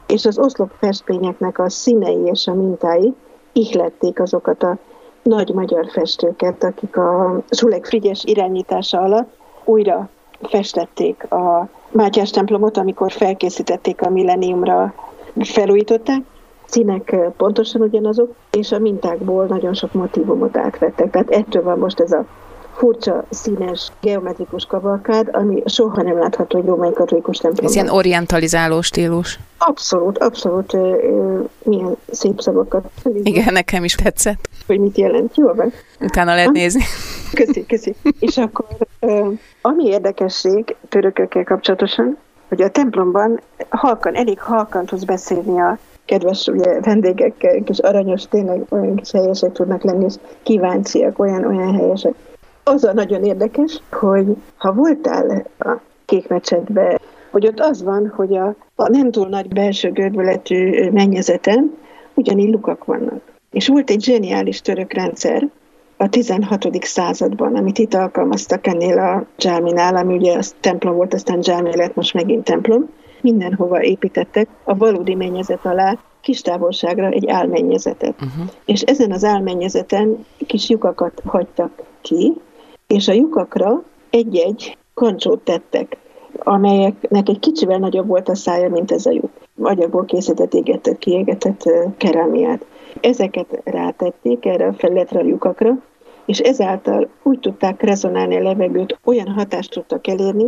és 0.07 0.25
az 0.25 0.39
oszlopfestményeknek 0.39 1.59
a 1.59 1.69
színei 1.69 2.25
és 2.25 2.47
a 2.47 2.55
mintái 2.55 3.15
ihlették 3.53 4.21
azokat 4.21 4.63
a 4.63 4.79
nagy 5.23 5.55
magyar 5.55 5.87
festőket, 5.91 6.65
akik 6.65 6.97
a 6.97 7.43
Sulek 7.51 7.87
Frigyes 7.87 8.25
irányítása 8.25 9.01
alatt 9.01 9.41
újra 9.65 10.09
festették 10.43 11.33
a 11.33 11.69
Mátyás 11.91 12.31
templomot, 12.31 12.77
amikor 12.77 13.13
felkészítették 13.13 14.03
a 14.03 14.11
milleniumra, 14.11 14.95
felújították. 15.41 16.21
Színek 16.65 17.17
pontosan 17.37 17.81
ugyanazok, 17.81 18.35
és 18.51 18.73
a 18.73 18.79
mintákból 18.79 19.45
nagyon 19.45 19.75
sok 19.75 19.93
motivumot 19.93 20.57
átvettek. 20.57 21.11
Tehát 21.11 21.31
ettől 21.31 21.63
van 21.63 21.79
most 21.79 22.01
ez 22.01 22.13
a 22.13 22.25
furcsa, 22.73 23.25
színes, 23.31 23.93
geometrikus 24.01 24.65
kavalkád, 24.65 25.29
ami 25.33 25.63
soha 25.67 26.03
nem 26.03 26.19
látható 26.19 26.59
egy 26.59 26.65
római 26.65 26.93
katolikus 26.93 27.37
templomban. 27.39 27.71
Ez 27.71 27.75
ilyen 27.75 27.95
orientalizáló 27.95 28.81
stílus. 28.81 29.39
Abszolút, 29.59 30.19
abszolút. 30.19 30.77
Milyen 31.63 31.97
szép 32.11 32.41
szavakat. 32.41 32.85
Igen, 33.23 33.53
nekem 33.53 33.85
is 33.85 33.95
tetszett. 33.95 34.49
Hogy 34.67 34.81
mit 34.81 34.99
jelent, 34.99 35.37
jó 35.37 35.55
van? 35.55 35.73
Utána 36.01 36.31
lehet 36.31 36.47
ha? 36.47 36.53
nézni. 36.53 36.83
Köszi, 37.35 37.67
köszi. 37.67 37.95
És 38.19 38.37
akkor 38.37 38.67
ami 39.61 39.85
érdekesség 39.85 40.77
törökökkel 40.89 41.45
kapcsolatosan, 41.45 42.17
hogy 42.49 42.63
a 42.63 42.71
templomban 42.71 43.41
halkan, 43.69 44.15
elég 44.15 44.41
halkan 44.41 44.87
tudsz 44.87 45.05
beszélni 45.05 45.61
a 45.61 45.79
kedves 46.05 46.47
ugye, 46.47 46.81
vendégekkel, 46.81 47.63
kis 47.65 47.79
aranyos, 47.79 48.23
tényleg 48.31 48.65
olyan 48.69 48.97
kis 48.97 49.11
helyesek 49.11 49.53
tudnak 49.53 49.83
lenni, 49.83 50.05
és 50.05 50.15
kíváncsiak, 50.43 51.19
olyan, 51.19 51.45
olyan 51.45 51.75
helyesek. 51.75 52.15
Az 52.65 52.85
a 52.85 52.93
nagyon 52.93 53.25
érdekes, 53.25 53.81
hogy 53.91 54.37
ha 54.57 54.73
voltál 54.73 55.47
a 55.59 55.81
kékmecsetbe, 56.05 56.99
hogy 57.31 57.47
ott 57.47 57.61
az 57.61 57.83
van, 57.83 58.13
hogy 58.17 58.37
a, 58.37 58.55
a 58.75 58.89
nem 58.89 59.11
túl 59.11 59.29
nagy 59.29 59.49
belső 59.49 59.91
görbületű 59.91 60.91
mennyezeten 60.91 61.77
ugyanígy 62.15 62.51
lukak 62.51 62.85
vannak. 62.85 63.21
És 63.51 63.69
volt 63.69 63.91
egy 63.91 64.03
zseniális 64.03 64.61
török 64.61 64.93
rendszer, 64.93 65.49
a 65.97 66.09
16. 66.09 66.85
században, 66.85 67.55
amit 67.55 67.79
itt 67.79 67.95
alkalmaztak 67.95 68.67
ennél 68.67 68.99
a 68.99 69.25
dzsáminál, 69.37 69.97
ami 69.97 70.17
ugye 70.17 70.37
az 70.37 70.55
templom 70.61 70.95
volt, 70.95 71.15
aztán 71.15 71.41
dzsámi 71.41 71.77
lett, 71.77 71.95
most 71.95 72.15
megint 72.15 72.45
templom, 72.45 72.89
mindenhova 73.21 73.83
építettek 73.83 74.49
a 74.65 74.77
valódi 74.77 75.15
mennyezet 75.15 75.67
alá 75.67 75.99
kis 76.21 76.41
távolságra 76.41 77.09
egy 77.09 77.29
álmennyezetet. 77.29 78.15
Uh-huh. 78.15 78.51
És 78.65 78.81
ezen 78.81 79.13
az 79.13 79.25
álmennyezeten 79.25 80.27
kis 80.47 80.69
lyukakat 80.69 81.23
hagytak 81.25 81.83
ki, 82.01 82.33
és 82.93 83.09
a 83.09 83.13
lyukakra 83.13 83.83
egy-egy 84.11 84.79
kancsót 84.95 85.41
tettek, 85.41 85.97
amelyeknek 86.39 87.29
egy 87.29 87.39
kicsivel 87.39 87.79
nagyobb 87.79 88.07
volt 88.07 88.29
a 88.29 88.35
szája, 88.35 88.71
mint 88.71 88.93
ez 88.93 89.07
a 89.07 89.11
lyuk. 89.11 89.31
Agyagból 89.63 90.05
készített, 90.05 90.55
égetett, 90.55 90.99
kiégetett 90.99 91.71
kerámiát. 91.97 92.65
Ezeket 93.01 93.61
rátették 93.65 94.45
erre 94.45 94.67
a 94.67 94.73
felületre 94.73 95.21
a 95.21 95.25
lyukakra, 95.25 95.79
és 96.27 96.39
ezáltal 96.39 97.09
úgy 97.23 97.39
tudták 97.39 97.83
rezonálni 97.83 98.37
a 98.37 98.43
levegőt, 98.43 98.99
olyan 99.05 99.29
hatást 99.29 99.71
tudtak 99.71 100.07
elérni, 100.07 100.45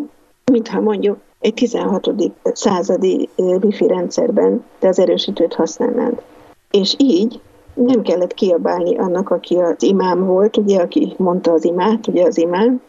mintha 0.53 0.81
mondjuk 0.81 1.19
egy 1.41 1.55
16. 1.55 2.11
századi 2.43 3.29
wifi 3.37 3.87
rendszerben 3.87 4.65
te 4.79 4.89
az 4.89 4.99
erősítőt 4.99 5.55
használnád. 5.55 6.23
És 6.71 6.95
így 6.99 7.41
nem 7.75 8.03
kellett 8.03 8.35
kiabálni 8.35 8.97
annak, 8.97 9.31
aki 9.31 9.57
az 9.57 9.83
imám 9.83 10.25
volt, 10.25 10.57
ugye, 10.57 10.81
aki 10.81 11.15
mondta 11.17 11.53
az 11.53 11.65
imát, 11.65 12.07
ugye 12.07 12.25
az 12.25 12.39
imám, 12.39 12.81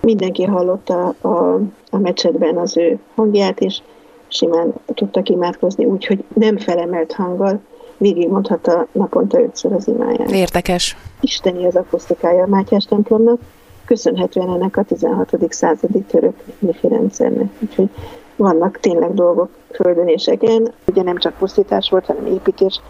mindenki 0.00 0.42
hallotta 0.44 1.14
a, 1.20 1.60
a 1.90 1.98
mecsetben 1.98 2.56
az 2.56 2.76
ő 2.76 2.98
hangját, 3.14 3.60
és 3.60 3.82
simán 4.28 4.74
tudtak 4.86 5.28
imádkozni, 5.28 5.84
úgyhogy 5.84 6.24
nem 6.34 6.58
felemelt 6.58 7.12
hanggal, 7.12 7.60
végigmondhatta 7.96 8.86
naponta 8.92 9.40
ötször 9.40 9.72
az 9.72 9.88
imáját. 9.88 10.30
Érdekes. 10.30 10.96
Isteni 11.20 11.66
az 11.66 11.76
akusztikája 11.76 12.42
a 12.42 12.48
Mátyás 12.48 12.84
templomnak, 12.84 13.40
köszönhetően 13.84 14.48
ennek 14.48 14.76
a 14.76 14.82
16. 14.82 15.36
századi 15.48 16.00
török 16.00 16.36
Nifi 16.58 16.88
rendszernek. 16.88 17.50
Úgyhogy 17.60 17.88
vannak 18.36 18.78
tényleg 18.80 19.14
dolgok 19.14 19.48
földön 19.72 20.08
és 20.08 20.26
egen. 20.26 20.72
Ugye 20.86 21.02
nem 21.02 21.18
csak 21.18 21.38
pusztítás 21.38 21.90
volt, 21.90 22.06
hanem 22.06 22.26
építés. 22.26 22.80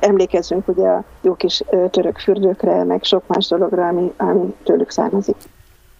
Emlékezzünk 0.00 0.68
ugye 0.68 0.88
a 0.88 1.04
jó 1.20 1.34
kis 1.34 1.62
török 1.90 2.18
fürdőkre, 2.18 2.84
meg 2.84 3.04
sok 3.04 3.22
más 3.26 3.48
dologra, 3.48 3.88
ami, 3.88 4.12
ami 4.16 4.54
tőlük 4.62 4.90
származik. 4.90 5.36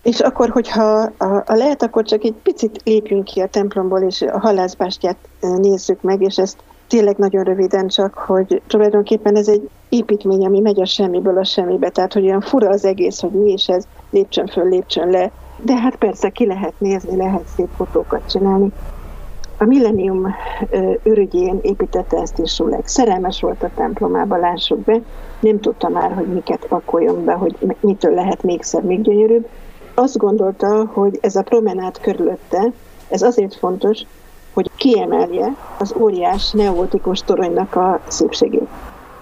És 0.03 0.21
akkor, 0.21 0.49
hogyha 0.49 1.11
a, 1.19 1.43
a 1.47 1.55
lehet, 1.55 1.83
akkor 1.83 2.05
csak 2.05 2.25
egy 2.25 2.35
picit 2.43 2.81
lépjünk 2.85 3.25
ki 3.25 3.41
a 3.41 3.47
templomból, 3.49 4.01
és 4.01 4.23
a 4.23 4.39
halászbástyát 4.39 5.17
nézzük 5.41 6.03
meg, 6.03 6.23
és 6.23 6.39
ezt 6.39 6.57
tényleg 6.89 7.17
nagyon 7.17 7.45
röviden 7.45 7.89
csak, 7.89 8.15
hogy 8.15 8.63
tulajdonképpen 8.67 9.37
ez 9.37 9.49
egy 9.49 9.69
építmény, 9.89 10.47
ami 10.47 10.61
megy 10.61 10.81
a 10.81 10.85
semmiből 10.85 11.39
a 11.39 11.45
semmibe, 11.45 11.89
tehát 11.89 12.13
hogy 12.13 12.25
olyan 12.25 12.41
fura 12.41 12.69
az 12.69 12.85
egész, 12.85 13.21
hogy 13.21 13.31
mi 13.31 13.53
is 13.53 13.69
ez, 13.69 13.85
lépcsön 14.11 14.47
föl, 14.47 14.69
lépcsön 14.69 15.11
le, 15.11 15.31
de 15.63 15.77
hát 15.77 15.97
persze 15.97 16.29
ki 16.29 16.47
lehet 16.47 16.75
nézni, 16.79 17.17
lehet 17.17 17.45
szép 17.57 17.69
fotókat 17.77 18.31
csinálni. 18.31 18.73
A 19.59 19.65
Millennium 19.65 20.35
ürügyén 21.03 21.59
építette 21.63 22.21
ezt 22.21 22.39
is 22.39 22.55
Sulek. 22.55 22.87
Szerelmes 22.87 23.41
volt 23.41 23.63
a 23.63 23.71
templomába, 23.75 24.37
lássuk 24.37 24.79
be. 24.79 25.01
Nem 25.41 25.61
tudta 25.61 25.89
már, 25.89 26.15
hogy 26.15 26.27
miket 26.27 26.67
pakoljon 26.69 27.25
be, 27.25 27.33
hogy 27.33 27.57
mitől 27.81 28.15
lehet 28.15 28.43
még 28.43 28.63
szebb, 28.63 28.85
még 28.85 29.03
gyönyörűbb. 29.03 29.49
Azt 29.95 30.17
gondolta, 30.17 30.91
hogy 30.93 31.19
ez 31.21 31.37
a 31.37 31.43
promenát 31.43 32.01
körülötte, 32.01 32.73
ez 33.09 33.23
azért 33.23 33.55
fontos, 33.55 34.01
hogy 34.53 34.71
kiemelje 34.77 35.55
az 35.79 35.95
óriás 35.99 36.51
neotikus 36.51 37.21
toronynak 37.21 37.75
a 37.75 38.01
szépségét. 38.09 38.69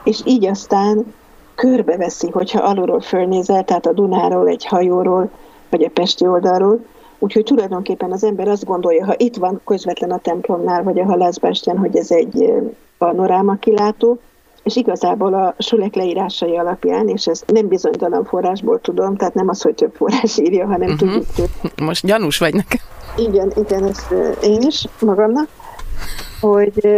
És 0.05 0.21
így 0.25 0.47
aztán 0.47 1.15
körbeveszi, 1.55 2.31
hogyha 2.31 2.63
alulról 2.63 3.01
fölnézel, 3.01 3.65
tehát 3.65 3.87
a 3.87 3.93
Dunáról, 3.93 4.49
egy 4.49 4.65
hajóról, 4.65 5.31
vagy 5.71 5.83
a 5.83 5.91
Pesti 5.91 6.27
oldalról, 6.27 6.85
Úgyhogy 7.23 7.45
tulajdonképpen 7.45 8.13
az 8.13 8.25
ember 8.25 8.49
azt 8.49 8.65
gondolja, 8.65 9.05
ha 9.05 9.15
itt 9.17 9.37
van 9.37 9.61
közvetlen 9.65 10.11
a 10.11 10.19
templomnál, 10.19 10.83
vagy 10.83 10.99
a 10.99 11.05
halászbástyán, 11.05 11.79
hogy 11.79 11.97
ez 11.97 12.11
egy 12.11 12.53
panoráma 12.99 13.55
kilátó, 13.55 14.19
és 14.63 14.77
igazából 14.77 15.35
a 15.35 15.55
Sulek 15.59 15.95
leírásai 15.95 16.57
alapján, 16.57 17.09
és 17.09 17.27
ezt 17.27 17.51
nem 17.51 17.69
bizonytalan 17.69 18.25
forrásból 18.25 18.81
tudom, 18.81 19.17
tehát 19.17 19.35
nem 19.35 19.49
az, 19.49 19.63
hogy 19.63 19.75
több 19.75 19.95
forrás 19.95 20.39
írja, 20.39 20.67
hanem 20.67 20.91
uh-huh. 20.91 20.99
tudjuk 20.99 21.27
több. 21.35 21.73
Most 21.83 22.07
gyanús 22.07 22.39
vagy 22.39 22.55
nekem. 22.55 22.81
Igen, 23.17 23.53
igen, 23.57 23.85
ezt 23.85 24.15
én 24.43 24.61
is 24.61 24.87
magamnak, 25.01 25.49
hogy 26.41 26.89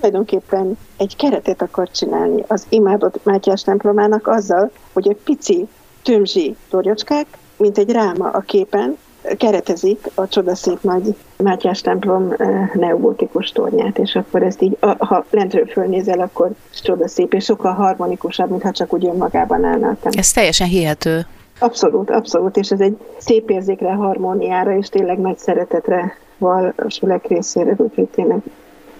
tulajdonképpen 0.00 0.78
egy 0.96 1.16
keretet 1.16 1.62
akar 1.62 1.90
csinálni 1.90 2.44
az 2.46 2.66
imádott 2.68 3.24
Mátyás 3.24 3.62
templomának 3.62 4.26
azzal, 4.26 4.70
hogy 4.92 5.08
egy 5.08 5.18
pici 5.24 5.68
tömzsi 6.02 6.56
torjocskák, 6.70 7.26
mint 7.56 7.78
egy 7.78 7.90
ráma 7.90 8.30
a 8.30 8.40
képen, 8.40 8.96
keretezik 9.36 10.10
a 10.14 10.28
csodaszép 10.28 10.82
nagy 10.82 11.14
Mátyás 11.36 11.80
templom 11.80 12.34
neogótikus 12.74 13.50
tornyát, 13.50 13.98
és 13.98 14.14
akkor 14.14 14.42
ezt 14.42 14.62
így, 14.62 14.76
ha 14.98 15.24
lentről 15.30 15.66
fölnézel, 15.66 16.20
akkor 16.20 16.50
csodaszép, 16.82 17.34
és 17.34 17.44
sokkal 17.44 17.72
harmonikusabb, 17.72 18.50
mintha 18.50 18.70
csak 18.70 18.92
úgy 18.92 19.06
önmagában 19.06 19.64
állna 19.64 19.86
a 19.86 19.90
templom. 19.90 20.12
Ez 20.16 20.32
teljesen 20.32 20.68
hihető. 20.68 21.26
Abszolút, 21.58 22.10
abszolút, 22.10 22.56
és 22.56 22.70
ez 22.70 22.80
egy 22.80 22.96
szép 23.18 23.50
érzékre, 23.50 23.92
harmóniára, 23.92 24.76
és 24.76 24.88
tényleg 24.88 25.18
nagy 25.18 25.38
szeretetre 25.38 26.16
val 26.38 26.72
a 26.76 26.90
Sulek 26.90 27.26
részére, 27.26 27.74
úgyhogy 27.76 28.08
tényleg 28.08 28.38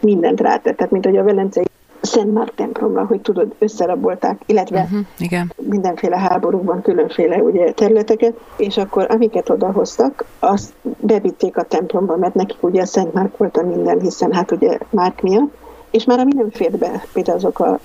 mindent 0.01 0.41
rátett, 0.41 0.77
tehát 0.77 0.93
mint 0.93 1.05
hogy 1.05 1.17
a 1.17 1.23
Velencei 1.23 1.65
Szent 2.01 2.33
Márk 2.33 2.55
templomra, 2.55 3.05
hogy 3.05 3.21
tudod, 3.21 3.55
összerabolták, 3.59 4.43
illetve 4.47 4.81
uh-huh, 4.81 5.07
igen. 5.19 5.53
mindenféle 5.57 6.19
háborúkban 6.19 6.83
különféle 6.83 7.37
ugye, 7.37 7.73
területeket, 7.73 8.35
és 8.57 8.77
akkor 8.77 9.07
amiket 9.11 9.51
odahoztak, 9.51 10.25
azt 10.39 10.73
bevitték 11.01 11.57
a 11.57 11.63
templomba, 11.63 12.17
mert 12.17 12.35
nekik 12.35 12.63
ugye 12.63 12.81
a 12.81 12.87
Szent 12.87 13.13
Márk 13.13 13.37
volt 13.37 13.57
a 13.57 13.63
minden, 13.63 14.01
hiszen 14.01 14.33
hát 14.33 14.51
ugye 14.51 14.79
Márk 14.91 15.21
miatt, 15.21 15.55
és 15.91 16.05
már 16.05 16.19
ami 16.19 16.33
nem 16.35 16.51
fért 16.51 16.79
be, 16.79 17.05
például 17.13 17.37
azok 17.37 17.59
a 17.59 17.79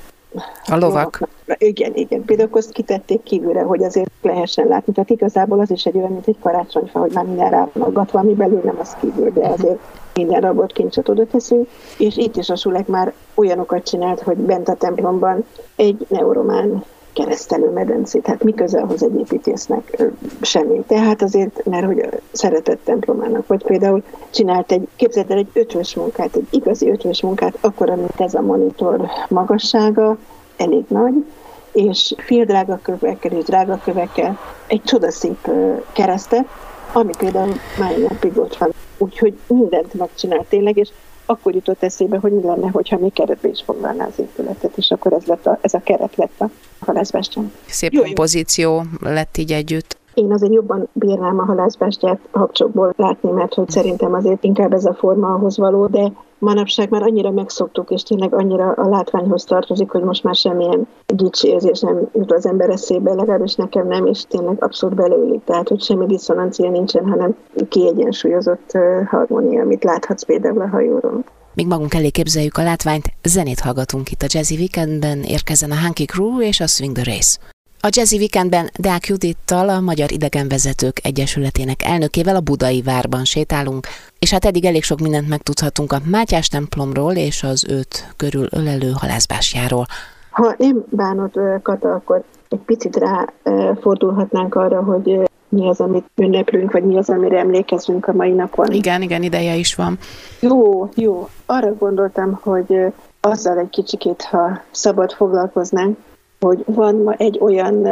a 0.65 0.77
lovak. 0.77 1.27
Igen, 1.57 1.95
igen. 1.95 2.25
Például 2.25 2.49
azt 2.51 2.71
kitették 2.71 3.23
kívülre, 3.23 3.61
hogy 3.61 3.83
azért 3.83 4.11
lehessen 4.21 4.67
látni. 4.67 4.93
Tehát 4.93 5.09
igazából 5.09 5.59
az 5.59 5.71
is 5.71 5.85
egy 5.85 5.97
olyan, 5.97 6.11
mint 6.11 6.27
egy 6.27 6.39
karácsonyfa, 6.39 6.99
hogy 6.99 7.11
már 7.13 7.25
minden 7.25 7.49
rá 7.49 7.69
van 7.73 8.07
ami 8.11 8.33
belül 8.33 8.61
nem 8.63 8.77
az 8.79 8.95
kívül, 9.01 9.31
de 9.31 9.47
azért 9.47 9.79
minden 10.13 10.41
rabot 10.41 10.71
kincset 10.71 11.09
oda 11.09 11.25
teszünk. 11.25 11.69
És 11.97 12.17
itt 12.17 12.35
is 12.35 12.49
a 12.49 12.55
Sulek 12.55 12.87
már 12.87 13.13
olyanokat 13.35 13.83
csinált, 13.83 14.21
hogy 14.21 14.37
bent 14.37 14.69
a 14.69 14.75
templomban 14.75 15.45
egy 15.75 16.05
neuromán 16.09 16.83
keresztelő 17.13 17.69
medencét. 17.69 18.27
Hát 18.27 18.43
mi 18.43 18.53
köze 18.53 18.81
ahhoz 18.81 19.03
egy 19.03 19.19
építésznek? 19.19 20.03
Semmi. 20.41 20.83
Tehát 20.87 21.21
azért, 21.21 21.65
mert 21.65 21.85
hogy 21.85 22.09
szeretett 22.31 22.83
templomának, 22.83 23.47
vagy 23.47 23.63
például 23.63 24.03
csinált 24.29 24.71
egy, 24.71 24.87
képzeld 24.95 25.31
el 25.31 25.37
egy 25.37 25.49
ötvös 25.53 25.95
munkát, 25.95 26.35
egy 26.35 26.47
igazi 26.49 26.89
ötvös 26.89 27.21
munkát, 27.21 27.57
akkor, 27.61 27.89
mint 27.89 28.21
ez 28.21 28.33
a 28.33 28.41
monitor 28.41 29.05
magassága, 29.29 30.17
elég 30.57 30.83
nagy, 30.87 31.25
és 31.71 32.13
fél 32.17 32.45
drága 32.45 32.79
kövekkel 32.81 33.31
és 33.31 33.43
drága 33.43 33.79
kövekkel 33.83 34.39
egy 34.67 34.81
csodaszép 34.83 35.49
keresztet, 35.91 36.45
ami 36.93 37.11
például 37.17 37.53
már 37.79 37.97
napig 37.97 38.37
ott 38.37 38.55
van. 38.55 38.69
Úgyhogy 38.97 39.33
mindent 39.47 39.93
megcsinált 39.93 40.45
tényleg, 40.45 40.77
és 40.77 40.89
akkor 41.25 41.55
jutott 41.55 41.83
eszébe, 41.83 42.17
hogy 42.17 42.31
mi 42.31 42.41
lenne, 42.41 42.69
hogyha 42.69 42.97
mi 42.97 43.09
keretbe 43.09 43.47
is 43.47 43.61
foglalná 43.65 44.05
az 44.05 44.19
épületet, 44.19 44.77
és 44.77 44.91
akkor 44.91 45.13
ez, 45.13 45.25
lett 45.25 45.45
a, 45.45 45.57
ez 45.61 45.73
a 45.73 45.81
keret 45.83 46.15
lett 46.15 46.39
a 46.39 46.49
halászbástyán. 46.79 47.51
Szép 47.67 47.91
jó, 47.91 48.01
kompozíció 48.01 48.83
lett 48.99 49.37
így 49.37 49.51
együtt. 49.51 49.97
Én 50.13 50.31
azért 50.31 50.53
jobban 50.53 50.87
bírnám 50.93 51.39
a 51.39 51.45
halászbástyát 51.45 52.19
habcsokból 52.31 52.93
látni, 52.97 53.31
mert 53.31 53.53
hogy 53.53 53.69
szerintem 53.69 54.13
azért 54.13 54.43
inkább 54.43 54.73
ez 54.73 54.85
a 54.85 54.93
forma 54.93 55.33
ahhoz 55.33 55.57
való, 55.57 55.87
de 55.87 56.11
manapság 56.39 56.89
már 56.89 57.01
annyira 57.01 57.31
megszoktuk, 57.31 57.89
és 57.89 58.03
tényleg 58.03 58.33
annyira 58.33 58.71
a 58.71 58.89
látványhoz 58.89 59.43
tartozik, 59.43 59.89
hogy 59.89 60.03
most 60.03 60.23
már 60.23 60.35
semmilyen 60.35 60.87
dicsérzés 61.05 61.79
nem 61.79 62.09
jut 62.13 62.31
az 62.31 62.45
ember 62.45 62.69
eszébe, 62.69 63.13
legalábbis 63.13 63.55
nekem 63.55 63.87
nem, 63.87 64.05
és 64.05 64.23
tényleg 64.27 64.63
abszolút 64.63 64.95
belőlik. 64.95 65.43
Tehát, 65.43 65.67
hogy 65.67 65.81
semmi 65.81 66.05
diszonancia 66.05 66.69
nincsen, 66.69 67.09
hanem 67.09 67.35
kiegyensúlyozott 67.69 68.71
harmónia, 69.09 69.61
amit 69.61 69.83
láthatsz 69.83 70.23
például 70.23 70.61
a 70.61 70.67
hajóról. 70.67 71.23
Míg 71.55 71.67
magunk 71.67 71.93
elé 71.93 72.09
képzeljük 72.09 72.57
a 72.57 72.63
látványt, 72.63 73.05
zenét 73.23 73.59
hallgatunk 73.59 74.11
itt 74.11 74.21
a 74.21 74.27
Jazzy 74.29 74.55
Weekendben, 74.55 75.21
érkezzen 75.23 75.71
a 75.71 75.81
Hunky 75.83 76.05
Crew 76.05 76.41
és 76.41 76.59
a 76.59 76.67
Swing 76.67 76.95
the 76.95 77.03
Race. 77.03 77.52
A 77.85 77.89
Jazzy 77.91 78.17
Weekendben 78.17 78.69
Deák 78.79 79.07
Judittal, 79.07 79.69
a 79.69 79.79
Magyar 79.79 80.11
Idegenvezetők 80.11 80.99
Egyesületének 81.03 81.83
elnökével 81.83 82.35
a 82.35 82.39
Budai 82.39 82.81
Várban 82.81 83.25
sétálunk, 83.25 83.87
és 84.19 84.31
hát 84.31 84.45
eddig 84.45 84.65
elég 84.65 84.83
sok 84.83 84.99
mindent 84.99 85.29
megtudhatunk 85.29 85.91
a 85.91 85.97
Mátyás 86.05 86.47
templomról 86.47 87.13
és 87.13 87.43
az 87.43 87.65
őt 87.69 88.13
körül 88.17 88.47
ölelő 88.51 88.91
halászbásjáról. 88.95 89.85
Ha 90.29 90.55
nem 90.57 90.83
bánod, 90.89 91.31
Kata, 91.61 91.93
akkor 91.93 92.23
egy 92.49 92.59
picit 92.65 92.95
rá 92.95 93.33
fordulhatnánk 93.81 94.55
arra, 94.55 94.83
hogy 94.83 95.19
mi 95.49 95.67
az, 95.67 95.79
amit 95.79 96.05
ünneplünk, 96.15 96.71
vagy 96.71 96.83
mi 96.83 96.97
az, 96.97 97.09
amire 97.09 97.39
emlékezünk 97.39 98.07
a 98.07 98.13
mai 98.13 98.31
napon. 98.31 98.71
Igen, 98.71 99.01
igen, 99.01 99.23
ideje 99.23 99.55
is 99.55 99.75
van. 99.75 99.97
Jó, 100.39 100.89
jó. 100.95 101.29
Arra 101.45 101.73
gondoltam, 101.73 102.39
hogy 102.41 102.93
azzal 103.19 103.57
egy 103.57 103.69
kicsikét, 103.69 104.21
ha 104.21 104.61
szabad 104.71 105.11
foglalkoznánk, 105.11 105.97
hogy 106.43 106.63
van 106.65 106.95
ma 106.95 107.13
egy 107.13 107.37
olyan 107.41 107.87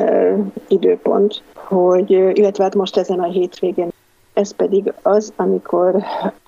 időpont, 0.67 1.43
hogy, 1.53 2.09
illetve 2.09 2.63
hát 2.63 2.75
most 2.75 2.97
ezen 2.97 3.19
a 3.19 3.29
hétvégén, 3.29 3.89
ez 4.33 4.51
pedig 4.51 4.93
az, 5.01 5.33
amikor 5.35 6.03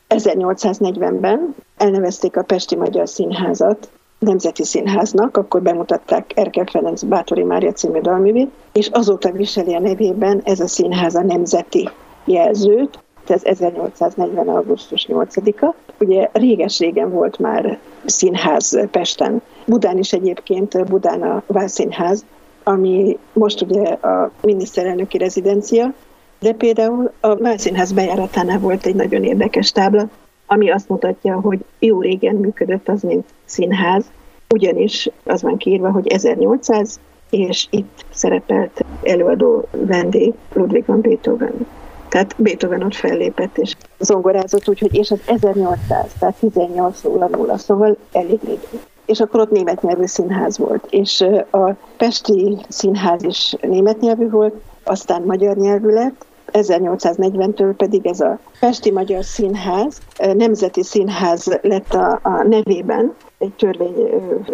1840-ben 0.09 1.55
elnevezték 1.77 2.37
a 2.37 2.43
Pesti 2.43 2.75
Magyar 2.75 3.09
Színházat 3.09 3.89
Nemzeti 4.19 4.63
Színháznak, 4.63 5.37
akkor 5.37 5.61
bemutatták 5.61 6.31
Erkel 6.35 6.65
Ferenc 6.65 7.03
Bátori 7.03 7.43
Mária 7.43 7.71
című 7.71 7.99
dalművét, 7.99 8.51
és 8.73 8.87
azóta 8.87 9.31
viseli 9.31 9.75
a 9.75 9.79
nevében 9.79 10.41
ez 10.43 10.59
a 10.59 10.67
színház 10.67 11.15
a 11.15 11.23
nemzeti 11.23 11.89
jelzőt, 12.25 12.99
ez 13.29 13.43
1840. 13.43 14.47
augusztus 14.47 15.07
8-a. 15.09 15.75
Ugye 15.99 16.29
réges-régen 16.31 17.12
volt 17.12 17.39
már 17.39 17.79
színház 18.05 18.88
Pesten. 18.91 19.41
Budán 19.65 19.97
is 19.97 20.13
egyébként, 20.13 20.86
Budán 20.86 21.21
a 21.21 21.43
Válszínház, 21.47 22.25
ami 22.63 23.17
most 23.33 23.62
ugye 23.62 23.89
a 23.91 24.31
miniszterelnöki 24.41 25.17
rezidencia, 25.17 25.93
de 26.39 26.53
például 26.53 27.12
a 27.19 27.36
Válszínház 27.36 27.91
bejáratánál 27.91 28.59
volt 28.59 28.86
egy 28.86 28.95
nagyon 28.95 29.23
érdekes 29.23 29.71
tábla, 29.71 30.09
ami 30.45 30.71
azt 30.71 30.89
mutatja, 30.89 31.39
hogy 31.39 31.59
jó 31.79 32.01
régen 32.01 32.36
működött 32.36 32.88
az, 32.89 33.01
mint 33.01 33.25
színház, 33.45 34.05
ugyanis 34.49 35.09
az 35.23 35.41
van 35.41 35.57
kiírva, 35.57 35.91
hogy 35.91 36.07
1800, 36.07 36.99
és 37.29 37.67
itt 37.69 38.05
szerepelt 38.09 38.86
előadó 39.03 39.67
vendég 39.71 40.33
Ludwig 40.53 40.86
van 40.86 41.01
Beethoven. 41.01 41.67
Tehát 42.13 42.36
Beethoven 42.38 42.84
ott 42.84 42.95
fellépett 42.95 43.58
és 43.58 43.76
zongorázott, 43.99 44.69
úgyhogy 44.69 44.95
és 44.95 45.12
az 45.12 45.19
1800, 45.26 46.12
tehát 46.19 46.36
18 46.39 47.06
óra 47.06 47.30
múlva, 47.36 47.58
szóval 47.58 47.97
elég 48.12 48.39
régen. 48.43 48.82
És 49.06 49.19
akkor 49.19 49.39
ott 49.39 49.52
német 49.52 49.82
nyelvű 49.82 50.06
színház 50.06 50.58
volt, 50.58 50.86
és 50.89 51.21
a 51.52 51.76
Pesti 51.97 52.58
színház 52.69 53.23
is 53.23 53.56
német 53.62 53.99
nyelvű 53.99 54.30
volt, 54.30 54.54
aztán 54.84 55.21
magyar 55.21 55.56
nyelvű 55.56 55.89
lett, 55.89 56.26
1840-től 56.52 57.73
pedig 57.78 58.06
ez 58.06 58.19
a 58.19 58.39
Pesti 58.60 58.91
Magyar 58.91 59.23
Színház, 59.23 59.97
Nemzeti 60.34 60.84
Színház 60.84 61.60
lett 61.62 61.93
a, 61.93 62.19
a 62.23 62.43
nevében, 62.43 63.13
egy 63.38 63.54
törvény 63.54 63.95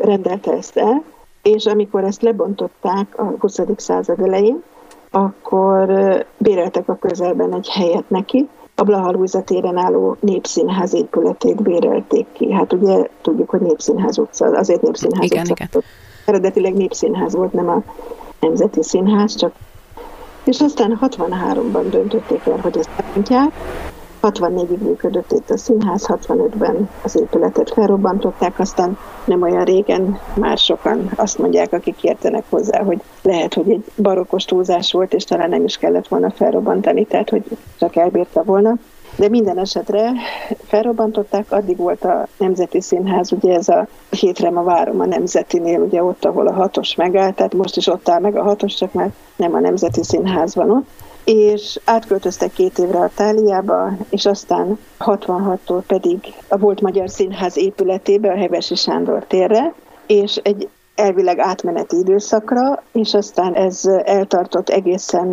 rendelte 0.01 0.51
ezt 0.51 0.77
el, 0.77 1.03
és 1.41 1.65
amikor 1.65 2.03
ezt 2.03 2.21
lebontották 2.21 3.19
a 3.19 3.23
20. 3.39 3.59
század 3.75 4.19
elején, 4.19 4.63
akkor 5.11 5.87
béreltek 6.37 6.89
a 6.89 6.95
közelben 6.95 7.53
egy 7.53 7.69
helyet 7.69 8.09
neki, 8.09 8.49
a 8.75 8.83
Blaha 8.83 9.11
Lújza 9.11 9.41
téren 9.41 9.77
álló 9.77 10.17
Népszínház 10.19 10.93
épületét 10.93 11.61
bérelték 11.61 12.27
ki. 12.33 12.51
Hát 12.51 12.73
ugye 12.73 13.07
tudjuk, 13.21 13.49
hogy 13.49 13.61
Népszínház 13.61 14.17
utca, 14.17 14.45
azért 14.45 14.81
Népszínház 14.81 15.25
igen, 15.25 15.41
utca. 15.41 15.53
Igen. 15.53 15.83
Eredetileg 16.25 16.73
Népszínház 16.73 17.35
volt, 17.35 17.53
nem 17.53 17.69
a 17.69 17.81
Nemzeti 18.39 18.83
Színház, 18.83 19.35
csak 19.35 19.51
és 20.43 20.59
aztán 20.59 20.99
63-ban 21.01 21.85
döntötték 21.89 22.45
el, 22.45 22.57
hogy 22.61 22.77
ezt 22.77 22.89
elmondják. 22.95 23.51
64-ig 24.21 24.77
működött 24.77 25.31
itt 25.31 25.49
a 25.49 25.57
színház, 25.57 26.05
65-ben 26.07 26.89
az 27.03 27.15
épületet 27.15 27.71
felrobbantották, 27.73 28.59
aztán 28.59 28.97
nem 29.25 29.41
olyan 29.41 29.63
régen 29.63 30.19
már 30.33 30.57
sokan 30.57 31.11
azt 31.15 31.37
mondják, 31.37 31.73
akik 31.73 32.03
értenek 32.03 32.43
hozzá, 32.49 32.83
hogy 32.83 33.01
lehet, 33.21 33.53
hogy 33.53 33.69
egy 33.69 33.83
barokkos 33.95 34.45
túlzás 34.45 34.91
volt, 34.91 35.13
és 35.13 35.23
talán 35.23 35.49
nem 35.49 35.63
is 35.63 35.77
kellett 35.77 36.07
volna 36.07 36.31
felrobbantani, 36.31 37.05
tehát 37.05 37.29
hogy 37.29 37.43
csak 37.79 37.95
elbírta 37.95 38.43
volna. 38.43 38.73
De 39.15 39.29
minden 39.29 39.57
esetre 39.57 40.11
felrobbantották, 40.63 41.51
addig 41.51 41.77
volt 41.77 42.03
a 42.03 42.27
Nemzeti 42.37 42.81
Színház, 42.81 43.31
ugye 43.31 43.53
ez 43.53 43.67
a 43.67 43.87
hétre 44.09 44.49
ma 44.49 44.63
várom 44.63 44.99
a 44.99 45.05
Nemzetinél, 45.05 45.79
ugye 45.79 46.03
ott, 46.03 46.25
ahol 46.25 46.47
a 46.47 46.53
hatos 46.53 46.95
megállt, 46.95 47.35
tehát 47.35 47.53
most 47.53 47.77
is 47.77 47.87
ott 47.87 48.09
áll 48.09 48.19
meg 48.19 48.35
a 48.35 48.43
hatos, 48.43 48.73
csak 48.73 48.93
már 48.93 49.11
nem 49.35 49.53
a 49.53 49.59
Nemzeti 49.59 50.03
Színház 50.03 50.55
van 50.55 50.69
ott 50.69 50.87
és 51.23 51.79
átköltöztek 51.85 52.53
két 52.53 52.79
évre 52.79 52.99
a 52.99 53.11
Táliába, 53.15 53.91
és 54.09 54.25
aztán 54.25 54.79
66-tól 54.99 55.81
pedig 55.87 56.19
a 56.47 56.57
volt 56.57 56.81
Magyar 56.81 57.09
Színház 57.09 57.57
épületébe, 57.57 58.31
a 58.31 58.37
Hevesi 58.37 58.75
Sándor 58.75 59.25
térre, 59.27 59.73
és 60.07 60.35
egy 60.35 60.69
elvileg 60.95 61.39
átmeneti 61.39 61.97
időszakra, 61.97 62.83
és 62.91 63.13
aztán 63.13 63.53
ez 63.53 63.85
eltartott 64.03 64.69
egészen 64.69 65.31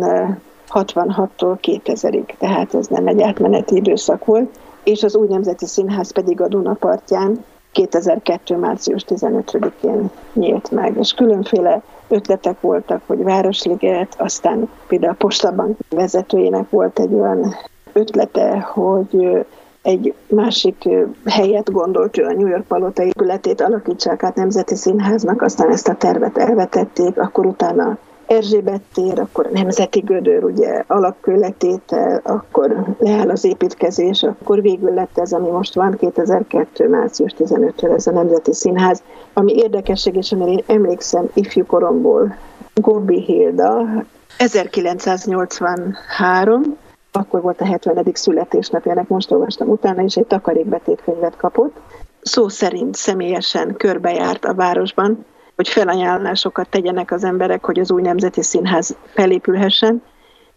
66-tól 0.69 1.57
2000-ig, 1.61 2.37
tehát 2.37 2.73
ez 2.73 2.87
nem 2.87 3.07
egy 3.07 3.21
átmeneti 3.21 3.75
időszak 3.75 4.25
volt, 4.25 4.59
és 4.83 5.03
az 5.03 5.15
új 5.15 5.27
Nemzeti 5.27 5.65
Színház 5.65 6.11
pedig 6.11 6.41
a 6.41 6.47
Dunapartján 6.47 7.43
2002. 7.71 8.55
március 8.55 9.03
15-én 9.07 10.09
nyílt 10.33 10.71
meg, 10.71 10.97
és 10.97 11.13
különféle 11.13 11.81
ötletek 12.07 12.61
voltak, 12.61 13.01
hogy 13.05 13.23
Városliget, 13.23 14.15
aztán 14.17 14.69
például 14.87 15.11
a 15.11 15.15
Postabank 15.15 15.77
vezetőjének 15.89 16.69
volt 16.69 16.99
egy 16.99 17.13
olyan 17.13 17.55
ötlete, 17.93 18.59
hogy 18.59 19.45
egy 19.81 20.13
másik 20.27 20.89
helyet 21.25 21.71
gondolt 21.71 22.17
ő 22.17 22.25
a 22.25 22.33
New 22.33 22.47
York 22.47 22.67
Palota 22.67 23.03
épületét 23.03 23.61
alakítsák 23.61 24.23
át 24.23 24.35
Nemzeti 24.35 24.75
Színháznak, 24.75 25.41
aztán 25.41 25.71
ezt 25.71 25.87
a 25.87 25.95
tervet 25.95 26.37
elvetették, 26.37 27.19
akkor 27.19 27.45
utána 27.45 27.97
Erzsébet 28.27 28.81
tér, 28.93 29.19
akkor 29.19 29.45
a 29.45 29.49
Nemzeti 29.53 29.99
Gödör, 29.99 30.43
ugye 30.43 30.83
alapkőletétel, 30.87 32.21
akkor 32.23 32.85
leáll 32.99 33.29
az 33.29 33.43
építkezés, 33.43 34.23
akkor 34.23 34.61
végül 34.61 34.93
lett 34.93 35.17
ez, 35.17 35.33
ami 35.33 35.49
most 35.49 35.73
van, 35.73 35.97
2002. 35.97 36.89
március 36.89 37.33
15-től 37.37 37.95
ez 37.95 38.07
a 38.07 38.11
Nemzeti 38.11 38.53
Színház, 38.53 39.03
ami 39.33 39.55
érdekesség, 39.55 40.15
és 40.15 40.31
amire 40.31 40.51
én 40.51 40.63
emlékszem 40.65 41.29
ifjú 41.33 41.65
koromból, 41.65 42.35
Gobbi 42.73 43.21
Hilda, 43.21 43.85
1983, 44.37 46.77
akkor 47.11 47.41
volt 47.41 47.61
a 47.61 47.65
70. 47.65 48.11
születésnapjának, 48.13 49.07
most 49.07 49.31
olvastam 49.31 49.69
utána, 49.69 50.03
és 50.03 50.15
egy 50.15 50.27
takarékbetétkönyvet 50.27 51.37
kapott. 51.37 51.75
Szó 52.21 52.47
szerint 52.47 52.95
személyesen 52.95 53.75
körbejárt 53.77 54.45
a 54.45 54.53
városban, 54.53 55.25
hogy 55.57 55.67
felajánlásokat 55.67 56.69
tegyenek 56.69 57.11
az 57.11 57.23
emberek, 57.23 57.65
hogy 57.65 57.79
az 57.79 57.91
új 57.91 58.01
Nemzeti 58.01 58.43
Színház 58.43 58.95
felépülhessen. 59.13 60.01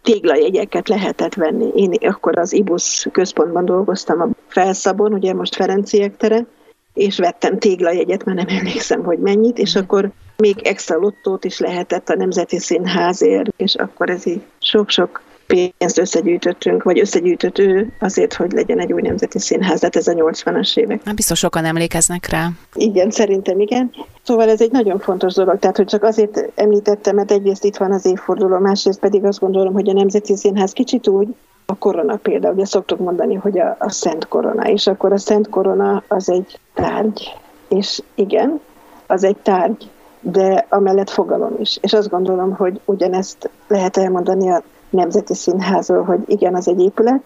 Téglajegyeket 0.01 0.87
lehetett 0.87 1.33
venni. 1.33 1.71
Én 1.75 1.93
akkor 1.99 2.39
az 2.39 2.53
IBUS 2.53 3.07
központban 3.11 3.65
dolgoztam 3.65 4.21
a 4.21 4.29
Felszabon, 4.47 5.13
ugye 5.13 5.33
most 5.33 5.55
Ferenciek 5.55 6.17
tere, 6.17 6.45
és 6.93 7.17
vettem 7.17 7.57
téglajegyet, 7.57 8.25
mert 8.25 8.37
nem 8.37 8.57
emlékszem, 8.59 9.03
hogy 9.03 9.19
mennyit, 9.19 9.57
és 9.57 9.75
akkor 9.75 10.11
még 10.37 10.61
extra 10.63 10.97
lottót 10.97 11.45
is 11.45 11.59
lehetett 11.59 12.09
a 12.09 12.15
Nemzeti 12.15 12.59
Színházért, 12.59 13.53
és 13.57 13.75
akkor 13.75 14.09
ez 14.09 14.25
így 14.25 14.41
sok-sok 14.59 15.21
pénzt 15.51 15.97
összegyűjtöttünk, 15.97 16.83
vagy 16.83 16.99
összegyűjtött 16.99 17.57
ő 17.59 17.91
azért, 17.99 18.33
hogy 18.33 18.51
legyen 18.51 18.79
egy 18.79 18.93
új 18.93 19.01
nemzeti 19.01 19.39
színház, 19.39 19.79
tehát 19.79 19.95
ez 19.95 20.07
a 20.07 20.13
80-as 20.13 20.77
évek. 20.77 21.03
Nem 21.03 21.15
biztos 21.15 21.39
sokan 21.39 21.65
emlékeznek 21.65 22.29
rá. 22.29 22.47
Igen, 22.73 23.11
szerintem 23.11 23.59
igen. 23.59 23.91
Szóval 24.23 24.49
ez 24.49 24.61
egy 24.61 24.71
nagyon 24.71 24.99
fontos 24.99 25.33
dolog, 25.33 25.59
tehát 25.59 25.77
hogy 25.77 25.85
csak 25.85 26.03
azért 26.03 26.51
említettem, 26.55 27.15
mert 27.15 27.31
egyrészt 27.31 27.63
itt 27.63 27.77
van 27.77 27.91
az 27.91 28.05
évforduló, 28.05 28.57
másrészt 28.57 28.99
pedig 28.99 29.23
azt 29.23 29.39
gondolom, 29.39 29.73
hogy 29.73 29.89
a 29.89 29.93
Nemzeti 29.93 30.35
Színház 30.35 30.71
kicsit 30.71 31.07
úgy, 31.07 31.27
a 31.65 31.75
korona 31.75 32.15
például, 32.15 32.53
ugye 32.53 32.65
szoktuk 32.65 32.99
mondani, 32.99 33.35
hogy 33.35 33.59
a, 33.59 33.75
a 33.79 33.89
Szent 33.89 34.27
Korona, 34.27 34.69
és 34.69 34.87
akkor 34.87 35.11
a 35.11 35.17
Szent 35.17 35.49
Korona 35.49 36.03
az 36.07 36.29
egy 36.29 36.59
tárgy, 36.73 37.35
és 37.67 38.01
igen, 38.15 38.59
az 39.07 39.23
egy 39.23 39.37
tárgy, 39.37 39.89
de 40.19 40.65
amellett 40.69 41.09
fogalom 41.09 41.55
is. 41.59 41.77
És 41.81 41.93
azt 41.93 42.09
gondolom, 42.09 42.55
hogy 42.55 42.79
ugyanezt 42.85 43.49
lehet 43.67 43.97
elmondani 43.97 44.49
a 44.49 44.63
Nemzeti 44.91 45.33
Színházról, 45.33 46.03
hogy 46.03 46.19
igen, 46.25 46.55
az 46.55 46.67
egy 46.67 46.79
épület, 46.79 47.21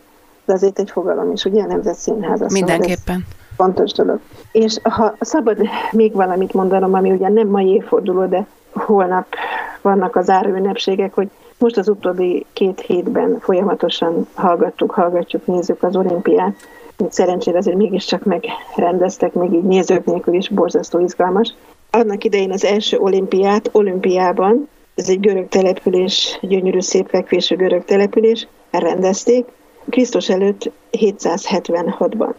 de 0.46 0.54
azért 0.54 0.80
egy 0.80 0.90
fogalom 0.92 1.32
is, 1.32 1.46
ugye 1.46 1.62
a 1.62 1.66
Nemzeti 1.66 2.00
Színház. 2.00 2.40
Szóval 2.40 2.48
Mindenképpen. 2.52 3.26
Fontos 3.56 3.92
dolog. 3.92 4.20
És 4.52 4.78
ha 4.84 5.16
szabad 5.20 5.58
még 5.92 6.14
valamit 6.14 6.54
mondanom, 6.54 6.94
ami 6.94 7.12
ugye 7.12 7.30
nem 7.30 7.48
mai 7.48 7.68
évforduló, 7.68 8.26
de 8.26 8.46
holnap 8.74 9.26
vannak 9.82 10.16
az 10.16 10.32
ünnepségek, 10.46 11.14
hogy 11.14 11.30
most 11.58 11.78
az 11.78 11.90
utóbbi 11.90 12.46
két 12.54 12.80
hétben 12.80 13.40
folyamatosan 13.40 14.28
hallgattuk, 14.34 14.92
hallgatjuk, 14.92 15.46
nézzük 15.46 15.84
az 15.84 15.96
olimpiát. 15.96 16.56
Szerencsére 17.10 17.58
azért 17.58 17.78
mégiscsak 17.78 18.24
megrendeztek, 18.24 19.34
még 19.34 19.54
így 19.54 19.64
nézők 19.64 20.06
nélkül 20.06 20.34
is 20.34 20.50
borzasztó 20.50 21.00
izgalmas. 21.00 21.54
Annak 21.92 22.24
idején 22.24 22.52
az 22.52 22.66
első 22.66 22.98
olimpiát 22.98 23.70
olimpiában 23.72 24.68
ez 24.96 25.10
egy 25.10 25.20
görög 25.20 25.48
település, 25.48 26.40
gyönyörű 26.42 26.80
szép 26.80 27.08
fekvésű 27.10 27.56
görög 27.56 27.86
település, 27.86 28.48
rendezték, 28.72 29.46
Krisztus 29.90 30.30
előtt 30.30 30.72
776-ban. 30.92 32.34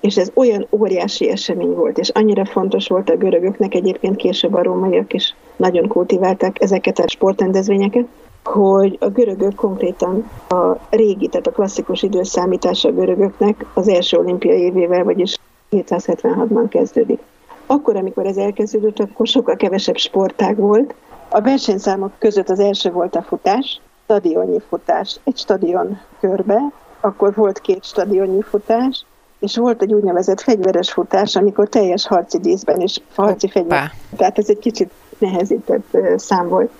És 0.00 0.16
ez 0.16 0.30
olyan 0.34 0.66
óriási 0.70 1.28
esemény 1.30 1.74
volt, 1.74 1.98
és 1.98 2.08
annyira 2.08 2.44
fontos 2.44 2.88
volt 2.88 3.10
a 3.10 3.16
görögöknek, 3.16 3.74
egyébként 3.74 4.16
később 4.16 4.54
a 4.54 4.62
rómaiak 4.62 5.12
is 5.12 5.34
nagyon 5.56 5.88
kultiválták 5.88 6.62
ezeket 6.62 6.98
a 6.98 7.08
sportrendezvényeket, 7.08 8.06
hogy 8.44 8.96
a 9.00 9.08
görögök 9.08 9.54
konkrétan 9.54 10.30
a 10.48 10.72
régi, 10.90 11.28
tehát 11.28 11.46
a 11.46 11.52
klasszikus 11.52 12.02
időszámítása 12.02 12.88
a 12.88 12.92
görögöknek 12.92 13.64
az 13.74 13.88
első 13.88 14.16
olimpiai 14.16 14.60
évével, 14.60 15.04
vagyis 15.04 15.36
776-ban 15.70 16.66
kezdődik. 16.68 17.20
Akkor, 17.66 17.96
amikor 17.96 18.26
ez 18.26 18.36
elkezdődött, 18.36 18.98
akkor 18.98 19.26
sokkal 19.26 19.56
kevesebb 19.56 19.96
sportág 19.96 20.56
volt, 20.56 20.94
a 21.28 21.40
versenyszámok 21.40 22.12
között 22.18 22.48
az 22.48 22.58
első 22.58 22.90
volt 22.90 23.16
a 23.16 23.22
futás, 23.22 23.80
stadionnyi 24.04 24.60
futás, 24.68 25.20
egy 25.24 25.36
stadion 25.36 25.98
körbe, 26.20 26.58
akkor 27.00 27.34
volt 27.34 27.60
két 27.60 27.84
stadionnyi 27.84 28.42
futás, 28.42 29.04
és 29.38 29.56
volt 29.56 29.82
egy 29.82 29.92
úgynevezett 29.92 30.40
fegyveres 30.40 30.92
futás, 30.92 31.36
amikor 31.36 31.68
teljes 31.68 32.06
harci 32.06 32.38
díszben 32.38 32.80
és 32.80 33.00
harci 33.14 33.48
fegyver. 33.48 33.90
Tehát 34.16 34.38
ez 34.38 34.48
egy 34.48 34.58
kicsit 34.58 34.90
nehezített 35.18 35.96
szám 36.16 36.48
volt. 36.48 36.70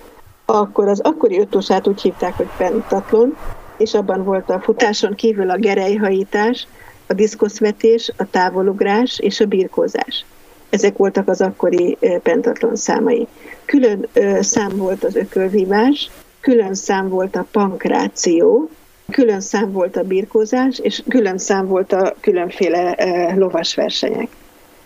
Akkor 0.45 0.87
az 0.87 0.99
akkori 0.99 1.39
ötosát 1.39 1.87
úgy 1.87 2.01
hívták, 2.01 2.33
hogy 2.33 2.49
pentatlon, 2.57 3.37
és 3.77 3.93
abban 3.93 4.23
volt 4.23 4.49
a 4.49 4.59
futáson 4.59 5.15
kívül 5.15 5.49
a 5.49 5.57
gerelyhajítás, 5.57 6.67
a 7.07 7.13
diszkoszvetés, 7.13 8.11
a 8.17 8.29
távolugrás 8.29 9.19
és 9.19 9.39
a 9.39 9.45
birkózás. 9.45 10.25
Ezek 10.69 10.97
voltak 10.97 11.27
az 11.27 11.41
akkori 11.41 11.97
pentatlon 12.23 12.75
számai. 12.75 13.27
Külön 13.65 14.07
szám 14.39 14.77
volt 14.77 15.03
az 15.03 15.15
ökölvívás, 15.15 16.09
külön 16.39 16.73
szám 16.73 17.09
volt 17.09 17.35
a 17.35 17.47
pankráció, 17.51 18.69
külön 19.11 19.41
szám 19.41 19.71
volt 19.71 19.97
a 19.97 20.03
birkózás, 20.03 20.79
és 20.79 21.03
külön 21.07 21.37
szám 21.37 21.67
volt 21.67 21.93
a 21.93 22.15
különféle 22.19 22.95
lovas 23.35 23.75
versenyek. 23.75 24.27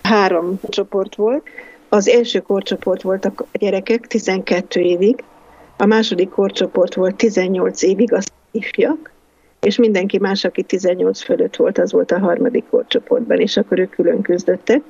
Három 0.01 0.59
csoport 0.69 1.15
volt. 1.15 1.43
Az 1.89 2.07
első 2.07 2.39
korcsoport 2.39 3.01
volt 3.01 3.25
a 3.25 3.33
gyerekek 3.53 4.07
12 4.07 4.79
évig, 4.79 5.23
a 5.77 5.85
második 5.85 6.29
korcsoport 6.29 6.95
volt 6.95 7.15
18 7.15 7.81
évig 7.81 8.13
az 8.13 8.27
ifjak, 8.51 9.11
és 9.59 9.77
mindenki 9.77 10.17
más, 10.17 10.43
aki 10.43 10.63
18 10.63 11.21
fölött 11.21 11.55
volt, 11.55 11.77
az 11.77 11.91
volt 11.91 12.11
a 12.11 12.19
harmadik 12.19 12.63
korcsoportban, 12.69 13.39
és 13.39 13.57
akkor 13.57 13.79
ők 13.79 13.89
külön 13.89 14.21
küzdöttek. 14.21 14.81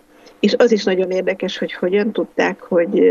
És 0.42 0.54
az 0.58 0.72
is 0.72 0.84
nagyon 0.84 1.12
érdekes, 1.12 1.58
hogy 1.58 1.74
hogyan 1.74 2.12
tudták, 2.12 2.62
hogy 2.62 3.02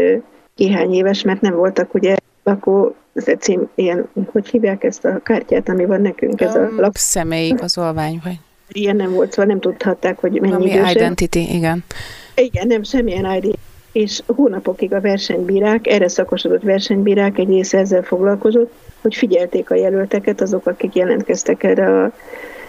ki 0.54 0.70
hány 0.70 0.92
éves, 0.94 1.22
mert 1.22 1.40
nem 1.40 1.54
voltak 1.54 1.94
ugye 1.94 2.16
lakó 2.42 2.94
cím, 3.38 3.68
ilyen, 3.74 4.08
hogy 4.32 4.48
hívják 4.48 4.84
ezt 4.84 5.04
a 5.04 5.20
kártyát, 5.22 5.68
ami 5.68 5.84
van 5.84 6.00
nekünk, 6.00 6.40
ez 6.40 6.54
a 6.54 6.70
lak... 6.76 6.96
Személyi 6.96 7.48
igazolvány, 7.48 8.20
vagy? 8.24 8.38
Ilyen 8.72 8.96
nem 8.96 9.12
volt, 9.12 9.30
szóval 9.30 9.44
nem 9.44 9.60
tudhatták, 9.60 10.18
hogy 10.18 10.40
mennyi 10.40 10.52
Ami 10.52 10.70
idősebb. 10.70 10.96
identity, 10.96 11.54
igen. 11.54 11.84
Igen, 12.34 12.66
nem, 12.66 12.82
semmilyen 12.82 13.42
ID. 13.42 13.54
És 13.92 14.22
hónapokig 14.26 14.92
a 14.92 15.00
versenybírák, 15.00 15.86
erre 15.86 16.08
szakosodott 16.08 16.62
versenybírák 16.62 17.38
egy 17.38 17.48
része 17.48 17.78
ezzel 17.78 18.02
foglalkozott, 18.02 18.72
hogy 19.00 19.14
figyelték 19.14 19.70
a 19.70 19.74
jelölteket, 19.74 20.40
azok, 20.40 20.66
akik 20.66 20.94
jelentkeztek 20.94 21.62
erre 21.62 22.02
a 22.02 22.12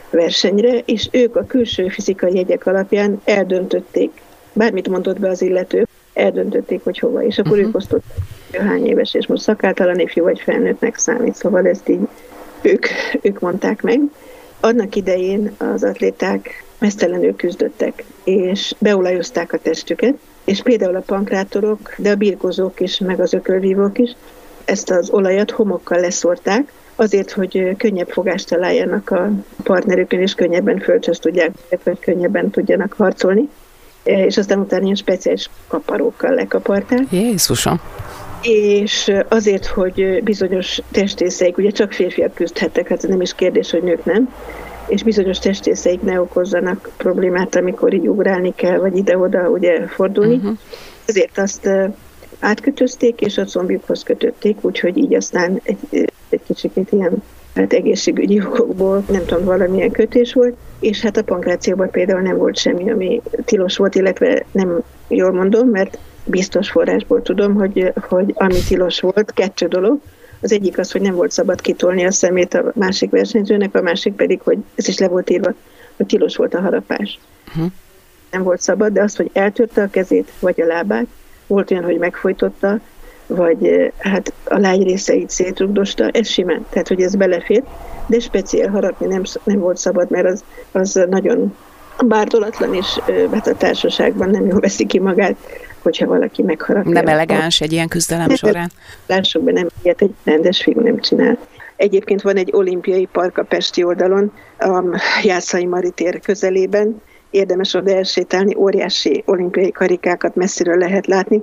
versenyre, 0.09 0.77
és 0.77 1.07
ők 1.11 1.35
a 1.35 1.45
külső 1.45 1.87
fizikai 1.87 2.35
jegyek 2.35 2.65
alapján 2.65 3.21
eldöntötték, 3.23 4.21
bármit 4.53 4.89
mondott 4.89 5.19
be 5.19 5.29
az 5.29 5.41
illető, 5.41 5.87
eldöntötték, 6.13 6.83
hogy 6.83 6.99
hova, 6.99 7.23
és 7.23 7.37
akkor 7.37 7.51
uh-huh. 7.51 7.67
ők 7.67 7.75
osztották, 7.75 8.17
hány 8.51 8.85
éves, 8.85 9.13
és 9.13 9.27
most 9.27 9.41
szakáltalan 9.41 9.99
ifjú 9.99 10.23
vagy 10.23 10.39
felnőttnek 10.39 10.97
számít, 10.97 11.35
szóval 11.35 11.67
ezt 11.67 11.89
így 11.89 12.07
ők, 12.61 12.85
ők 13.21 13.39
mondták 13.39 13.81
meg. 13.81 13.99
Annak 14.59 14.95
idején 14.95 15.51
az 15.57 15.83
atléták 15.83 16.63
mesztelenül 16.79 17.35
küzdöttek, 17.35 18.03
és 18.23 18.73
beolajozták 18.79 19.53
a 19.53 19.57
testüket, 19.57 20.15
és 20.43 20.61
például 20.61 20.95
a 20.95 21.03
pankrátorok, 21.05 21.93
de 21.97 22.11
a 22.11 22.15
birkozók 22.15 22.79
is, 22.79 22.99
meg 22.99 23.19
az 23.19 23.33
ökölvívók 23.33 23.97
is 23.97 24.15
ezt 24.65 24.89
az 24.89 25.09
olajat 25.09 25.51
homokkal 25.51 25.99
leszórták, 25.99 26.71
azért, 26.95 27.31
hogy 27.31 27.75
könnyebb 27.77 28.09
fogást 28.09 28.49
találjanak 28.49 29.09
a 29.09 29.31
partnerükön, 29.63 30.19
és 30.19 30.33
könnyebben 30.33 30.79
földhöz 30.79 31.19
tudják, 31.19 31.51
vagy 31.83 31.99
könnyebben 31.99 32.49
tudjanak 32.49 32.93
harcolni. 32.93 33.49
És 34.03 34.37
aztán 34.37 34.59
utána 34.59 34.83
ilyen 34.83 34.95
speciális 34.95 35.49
kaparókkal 35.67 36.33
lekaparták. 36.33 37.11
Jézusom! 37.11 37.79
És 38.41 39.11
azért, 39.27 39.65
hogy 39.65 40.23
bizonyos 40.23 40.79
testészeik, 40.91 41.57
ugye 41.57 41.69
csak 41.71 41.91
férfiak 41.91 42.33
küzdhettek, 42.33 42.87
hát 42.87 43.03
ez 43.03 43.09
nem 43.09 43.21
is 43.21 43.33
kérdés, 43.33 43.71
hogy 43.71 43.83
nők 43.83 44.05
nem, 44.05 44.33
és 44.87 45.03
bizonyos 45.03 45.39
testészeik 45.39 46.01
ne 46.01 46.21
okozzanak 46.21 46.89
problémát, 46.97 47.55
amikor 47.55 47.93
így 47.93 48.07
ugrálni 48.07 48.53
kell, 48.55 48.77
vagy 48.77 48.97
ide-oda 48.97 49.49
ugye 49.49 49.87
fordulni. 49.87 50.35
Uh-huh. 50.35 50.57
Ezért 51.05 51.37
azt 51.37 51.69
átkötözték, 52.39 53.21
és 53.21 53.37
a 53.37 53.45
combjukhoz 53.45 54.03
kötötték, 54.03 54.57
úgyhogy 54.61 54.97
így 54.97 55.15
aztán 55.15 55.61
egy, 55.63 56.11
egy 56.29 56.41
kicsit 56.47 56.87
ilyen 56.91 57.23
hát 57.55 57.73
egészségügyi 57.73 58.41
okokból, 58.41 59.03
nem 59.09 59.25
tudom, 59.25 59.43
valamilyen 59.43 59.91
kötés 59.91 60.33
volt, 60.33 60.55
és 60.79 61.01
hát 61.01 61.17
a 61.17 61.23
pankrációban 61.23 61.89
például 61.89 62.21
nem 62.21 62.37
volt 62.37 62.57
semmi, 62.57 62.91
ami 62.91 63.21
tilos 63.45 63.77
volt, 63.77 63.95
illetve 63.95 64.45
nem 64.51 64.83
jól 65.07 65.31
mondom, 65.31 65.69
mert 65.69 65.97
biztos 66.25 66.69
forrásból 66.69 67.21
tudom, 67.21 67.53
hogy, 67.53 67.93
hogy 67.95 68.33
ami 68.35 68.59
tilos 68.67 68.99
volt, 68.99 69.31
kettő 69.33 69.67
dolog. 69.67 69.99
Az 70.41 70.51
egyik 70.51 70.77
az, 70.77 70.91
hogy 70.91 71.01
nem 71.01 71.15
volt 71.15 71.31
szabad 71.31 71.61
kitolni 71.61 72.05
a 72.05 72.11
szemét 72.11 72.53
a 72.53 72.71
másik 72.75 73.09
versenyzőnek, 73.09 73.75
a 73.75 73.81
másik 73.81 74.13
pedig, 74.13 74.41
hogy 74.41 74.57
ez 74.75 74.87
is 74.87 74.97
le 74.97 75.07
volt 75.07 75.29
írva, 75.29 75.53
hogy 75.97 76.05
tilos 76.05 76.35
volt 76.35 76.53
a 76.53 76.61
harapás. 76.61 77.19
Uh-huh. 77.47 77.71
Nem 78.31 78.43
volt 78.43 78.61
szabad, 78.61 78.93
de 78.93 79.01
az, 79.01 79.15
hogy 79.15 79.29
eltörte 79.33 79.81
a 79.81 79.89
kezét 79.89 80.31
vagy 80.39 80.61
a 80.61 80.65
lábát, 80.65 81.05
volt 81.47 81.71
olyan, 81.71 81.83
hogy 81.83 81.97
megfojtotta, 81.97 82.79
vagy 83.35 83.91
hát 83.97 84.33
a 84.43 84.57
lágy 84.57 84.83
részeit 84.83 85.29
szétrugdosta, 85.29 86.09
ez 86.09 86.27
simán, 86.27 86.65
tehát 86.69 86.87
hogy 86.87 87.01
ez 87.01 87.15
belefér, 87.15 87.63
de 88.07 88.19
speciál 88.19 88.69
harapni 88.69 89.07
nem, 89.07 89.21
nem 89.43 89.59
volt 89.59 89.77
szabad, 89.77 90.09
mert 90.09 90.25
az, 90.25 90.43
az 90.71 91.05
nagyon 91.09 91.55
bárdolatlan, 92.05 92.73
és 92.73 92.99
hát 93.31 93.47
a 93.47 93.55
társaságban 93.55 94.29
nem 94.29 94.45
jól 94.45 94.59
veszi 94.59 94.85
ki 94.85 94.99
magát, 94.99 95.35
hogyha 95.81 96.05
valaki 96.05 96.41
megharapja. 96.41 96.91
Nem 96.91 97.07
elegáns 97.07 97.61
egy 97.61 97.71
ilyen 97.71 97.87
küzdelem 97.87 98.29
során. 98.29 98.71
Lássuk 99.07 99.43
be, 99.43 99.51
nem 99.51 99.67
ilyet 99.83 100.01
egy 100.01 100.13
rendes 100.23 100.63
fiú 100.63 100.79
nem 100.79 100.99
csinál. 100.99 101.37
Egyébként 101.75 102.21
van 102.21 102.35
egy 102.37 102.49
olimpiai 102.53 103.07
park 103.11 103.37
a 103.37 103.43
Pesti 103.43 103.83
oldalon, 103.83 104.31
a 104.59 104.83
Jászai 105.23 105.65
Maritér 105.65 106.19
közelében, 106.19 107.01
érdemes 107.29 107.73
oda 107.73 107.91
elsétálni, 107.91 108.55
óriási 108.55 109.23
olimpiai 109.25 109.71
karikákat 109.71 110.35
messziről 110.35 110.77
lehet 110.77 111.07
látni, 111.07 111.41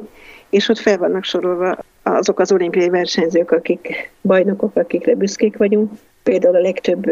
és 0.51 0.69
ott 0.69 0.79
fel 0.79 0.99
vannak 0.99 1.25
sorolva 1.25 1.79
azok 2.03 2.41
az 2.41 2.53
olimpiai 2.53 2.89
versenyzők, 2.89 3.51
akik 3.51 4.11
bajnokok, 4.23 4.77
akikre 4.77 5.15
büszkék 5.15 5.57
vagyunk. 5.57 5.93
Például 6.23 6.57
a 6.57 6.61
legtöbb 6.61 7.05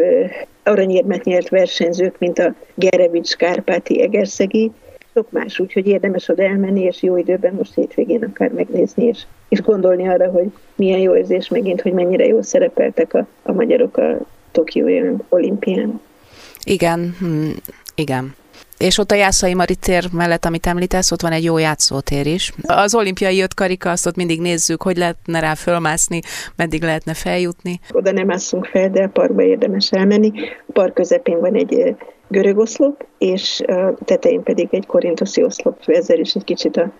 aranyérmet 0.63 1.23
nyert 1.23 1.49
versenyzők, 1.49 2.15
mint 2.19 2.39
a 2.39 2.53
Gerevics, 2.75 3.35
Kárpáti, 3.35 4.01
Egerszegi, 4.01 4.71
sok 5.13 5.31
más, 5.31 5.59
úgyhogy 5.59 5.87
érdemes 5.87 6.27
oda 6.27 6.43
elmenni, 6.43 6.81
és 6.81 7.03
jó 7.03 7.17
időben 7.17 7.53
most 7.53 7.75
hétvégén 7.75 8.23
akár 8.23 8.51
megnézni, 8.51 9.05
és, 9.05 9.23
és 9.49 9.61
gondolni 9.61 10.07
arra, 10.07 10.29
hogy 10.29 10.47
milyen 10.75 10.99
jó 10.99 11.15
érzés 11.15 11.47
megint, 11.47 11.81
hogy 11.81 11.93
mennyire 11.93 12.25
jól 12.25 12.43
szerepeltek 12.43 13.13
a, 13.13 13.27
a 13.43 13.51
magyarok 13.51 13.97
a 13.97 14.17
Tokiói 14.51 15.01
olimpián. 15.29 16.01
Igen, 16.63 17.15
hm, 17.19 17.49
igen. 17.95 18.35
És 18.77 18.97
ott 18.97 19.11
a 19.11 19.15
Jászai 19.15 19.53
Maritér 19.53 20.09
mellett, 20.11 20.45
amit 20.45 20.65
említesz, 20.65 21.11
ott 21.11 21.21
van 21.21 21.31
egy 21.31 21.43
jó 21.43 21.57
játszótér 21.57 22.25
is. 22.25 22.53
Az 22.61 22.95
olimpiai 22.95 23.41
öt 23.41 23.53
karika, 23.53 23.89
azt 23.89 24.05
ott 24.05 24.15
mindig 24.15 24.41
nézzük, 24.41 24.81
hogy 24.81 24.97
lehetne 24.97 25.39
rá 25.39 25.53
fölmászni, 25.53 26.21
meddig 26.55 26.81
lehetne 26.81 27.13
feljutni. 27.13 27.79
Oda 27.91 28.11
nem 28.11 28.25
mászunk 28.25 28.65
fel, 28.65 28.89
de 28.89 29.03
a 29.03 29.09
parkba 29.09 29.41
érdemes 29.41 29.91
elmenni. 29.91 30.31
A 30.67 30.71
park 30.73 30.93
közepén 30.93 31.39
van 31.39 31.55
egy 31.55 31.95
görög 32.27 32.57
oszlop, 32.57 33.05
és 33.17 33.61
a 33.67 33.93
tetején 34.05 34.43
pedig 34.43 34.67
egy 34.71 34.85
korintoszi 34.85 35.43
oszlop, 35.43 35.77
ezzel 35.85 36.19
is 36.19 36.33
egy 36.33 36.43
kicsit 36.43 36.77
a 36.77 36.91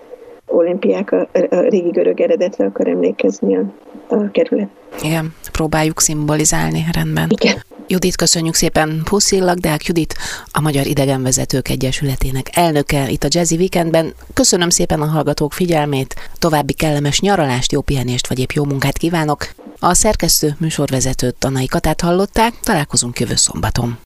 olimpiák 0.47 1.11
a, 1.11 1.29
a 1.49 1.59
régi 1.59 1.89
görög 1.89 2.19
eredetre 2.19 2.65
akar 2.65 2.87
emlékezni 2.87 3.57
a, 3.57 3.63
a 4.07 4.31
kerület. 4.31 4.69
Igen, 5.03 5.33
próbáljuk 5.51 5.99
szimbolizálni, 5.99 6.85
rendben. 6.93 7.29
Igen. 7.29 7.63
Judit, 7.89 8.15
köszönjük 8.15 8.55
szépen. 8.55 9.01
Puszillak, 9.03 9.57
Deák 9.57 9.85
Judit, 9.85 10.15
a 10.51 10.61
Magyar 10.61 10.85
Idegenvezetők 10.85 11.69
Egyesületének 11.69 12.49
elnöke 12.51 13.09
itt 13.09 13.23
a 13.23 13.27
Jazzy 13.31 13.55
Weekendben. 13.55 14.13
Köszönöm 14.33 14.69
szépen 14.69 15.01
a 15.01 15.05
hallgatók 15.05 15.53
figyelmét, 15.53 16.29
további 16.37 16.73
kellemes 16.73 17.19
nyaralást, 17.19 17.71
jó 17.71 17.81
pihenést 17.81 18.27
vagy 18.27 18.39
épp 18.39 18.51
jó 18.51 18.65
munkát 18.65 18.97
kívánok. 18.97 19.49
A 19.79 19.93
szerkesztő 19.93 20.55
műsorvezetőt 20.59 21.35
Tanai 21.35 21.65
Katát 21.65 22.01
hallották, 22.01 22.53
találkozunk 22.59 23.19
jövő 23.19 23.35
szombaton. 23.35 23.97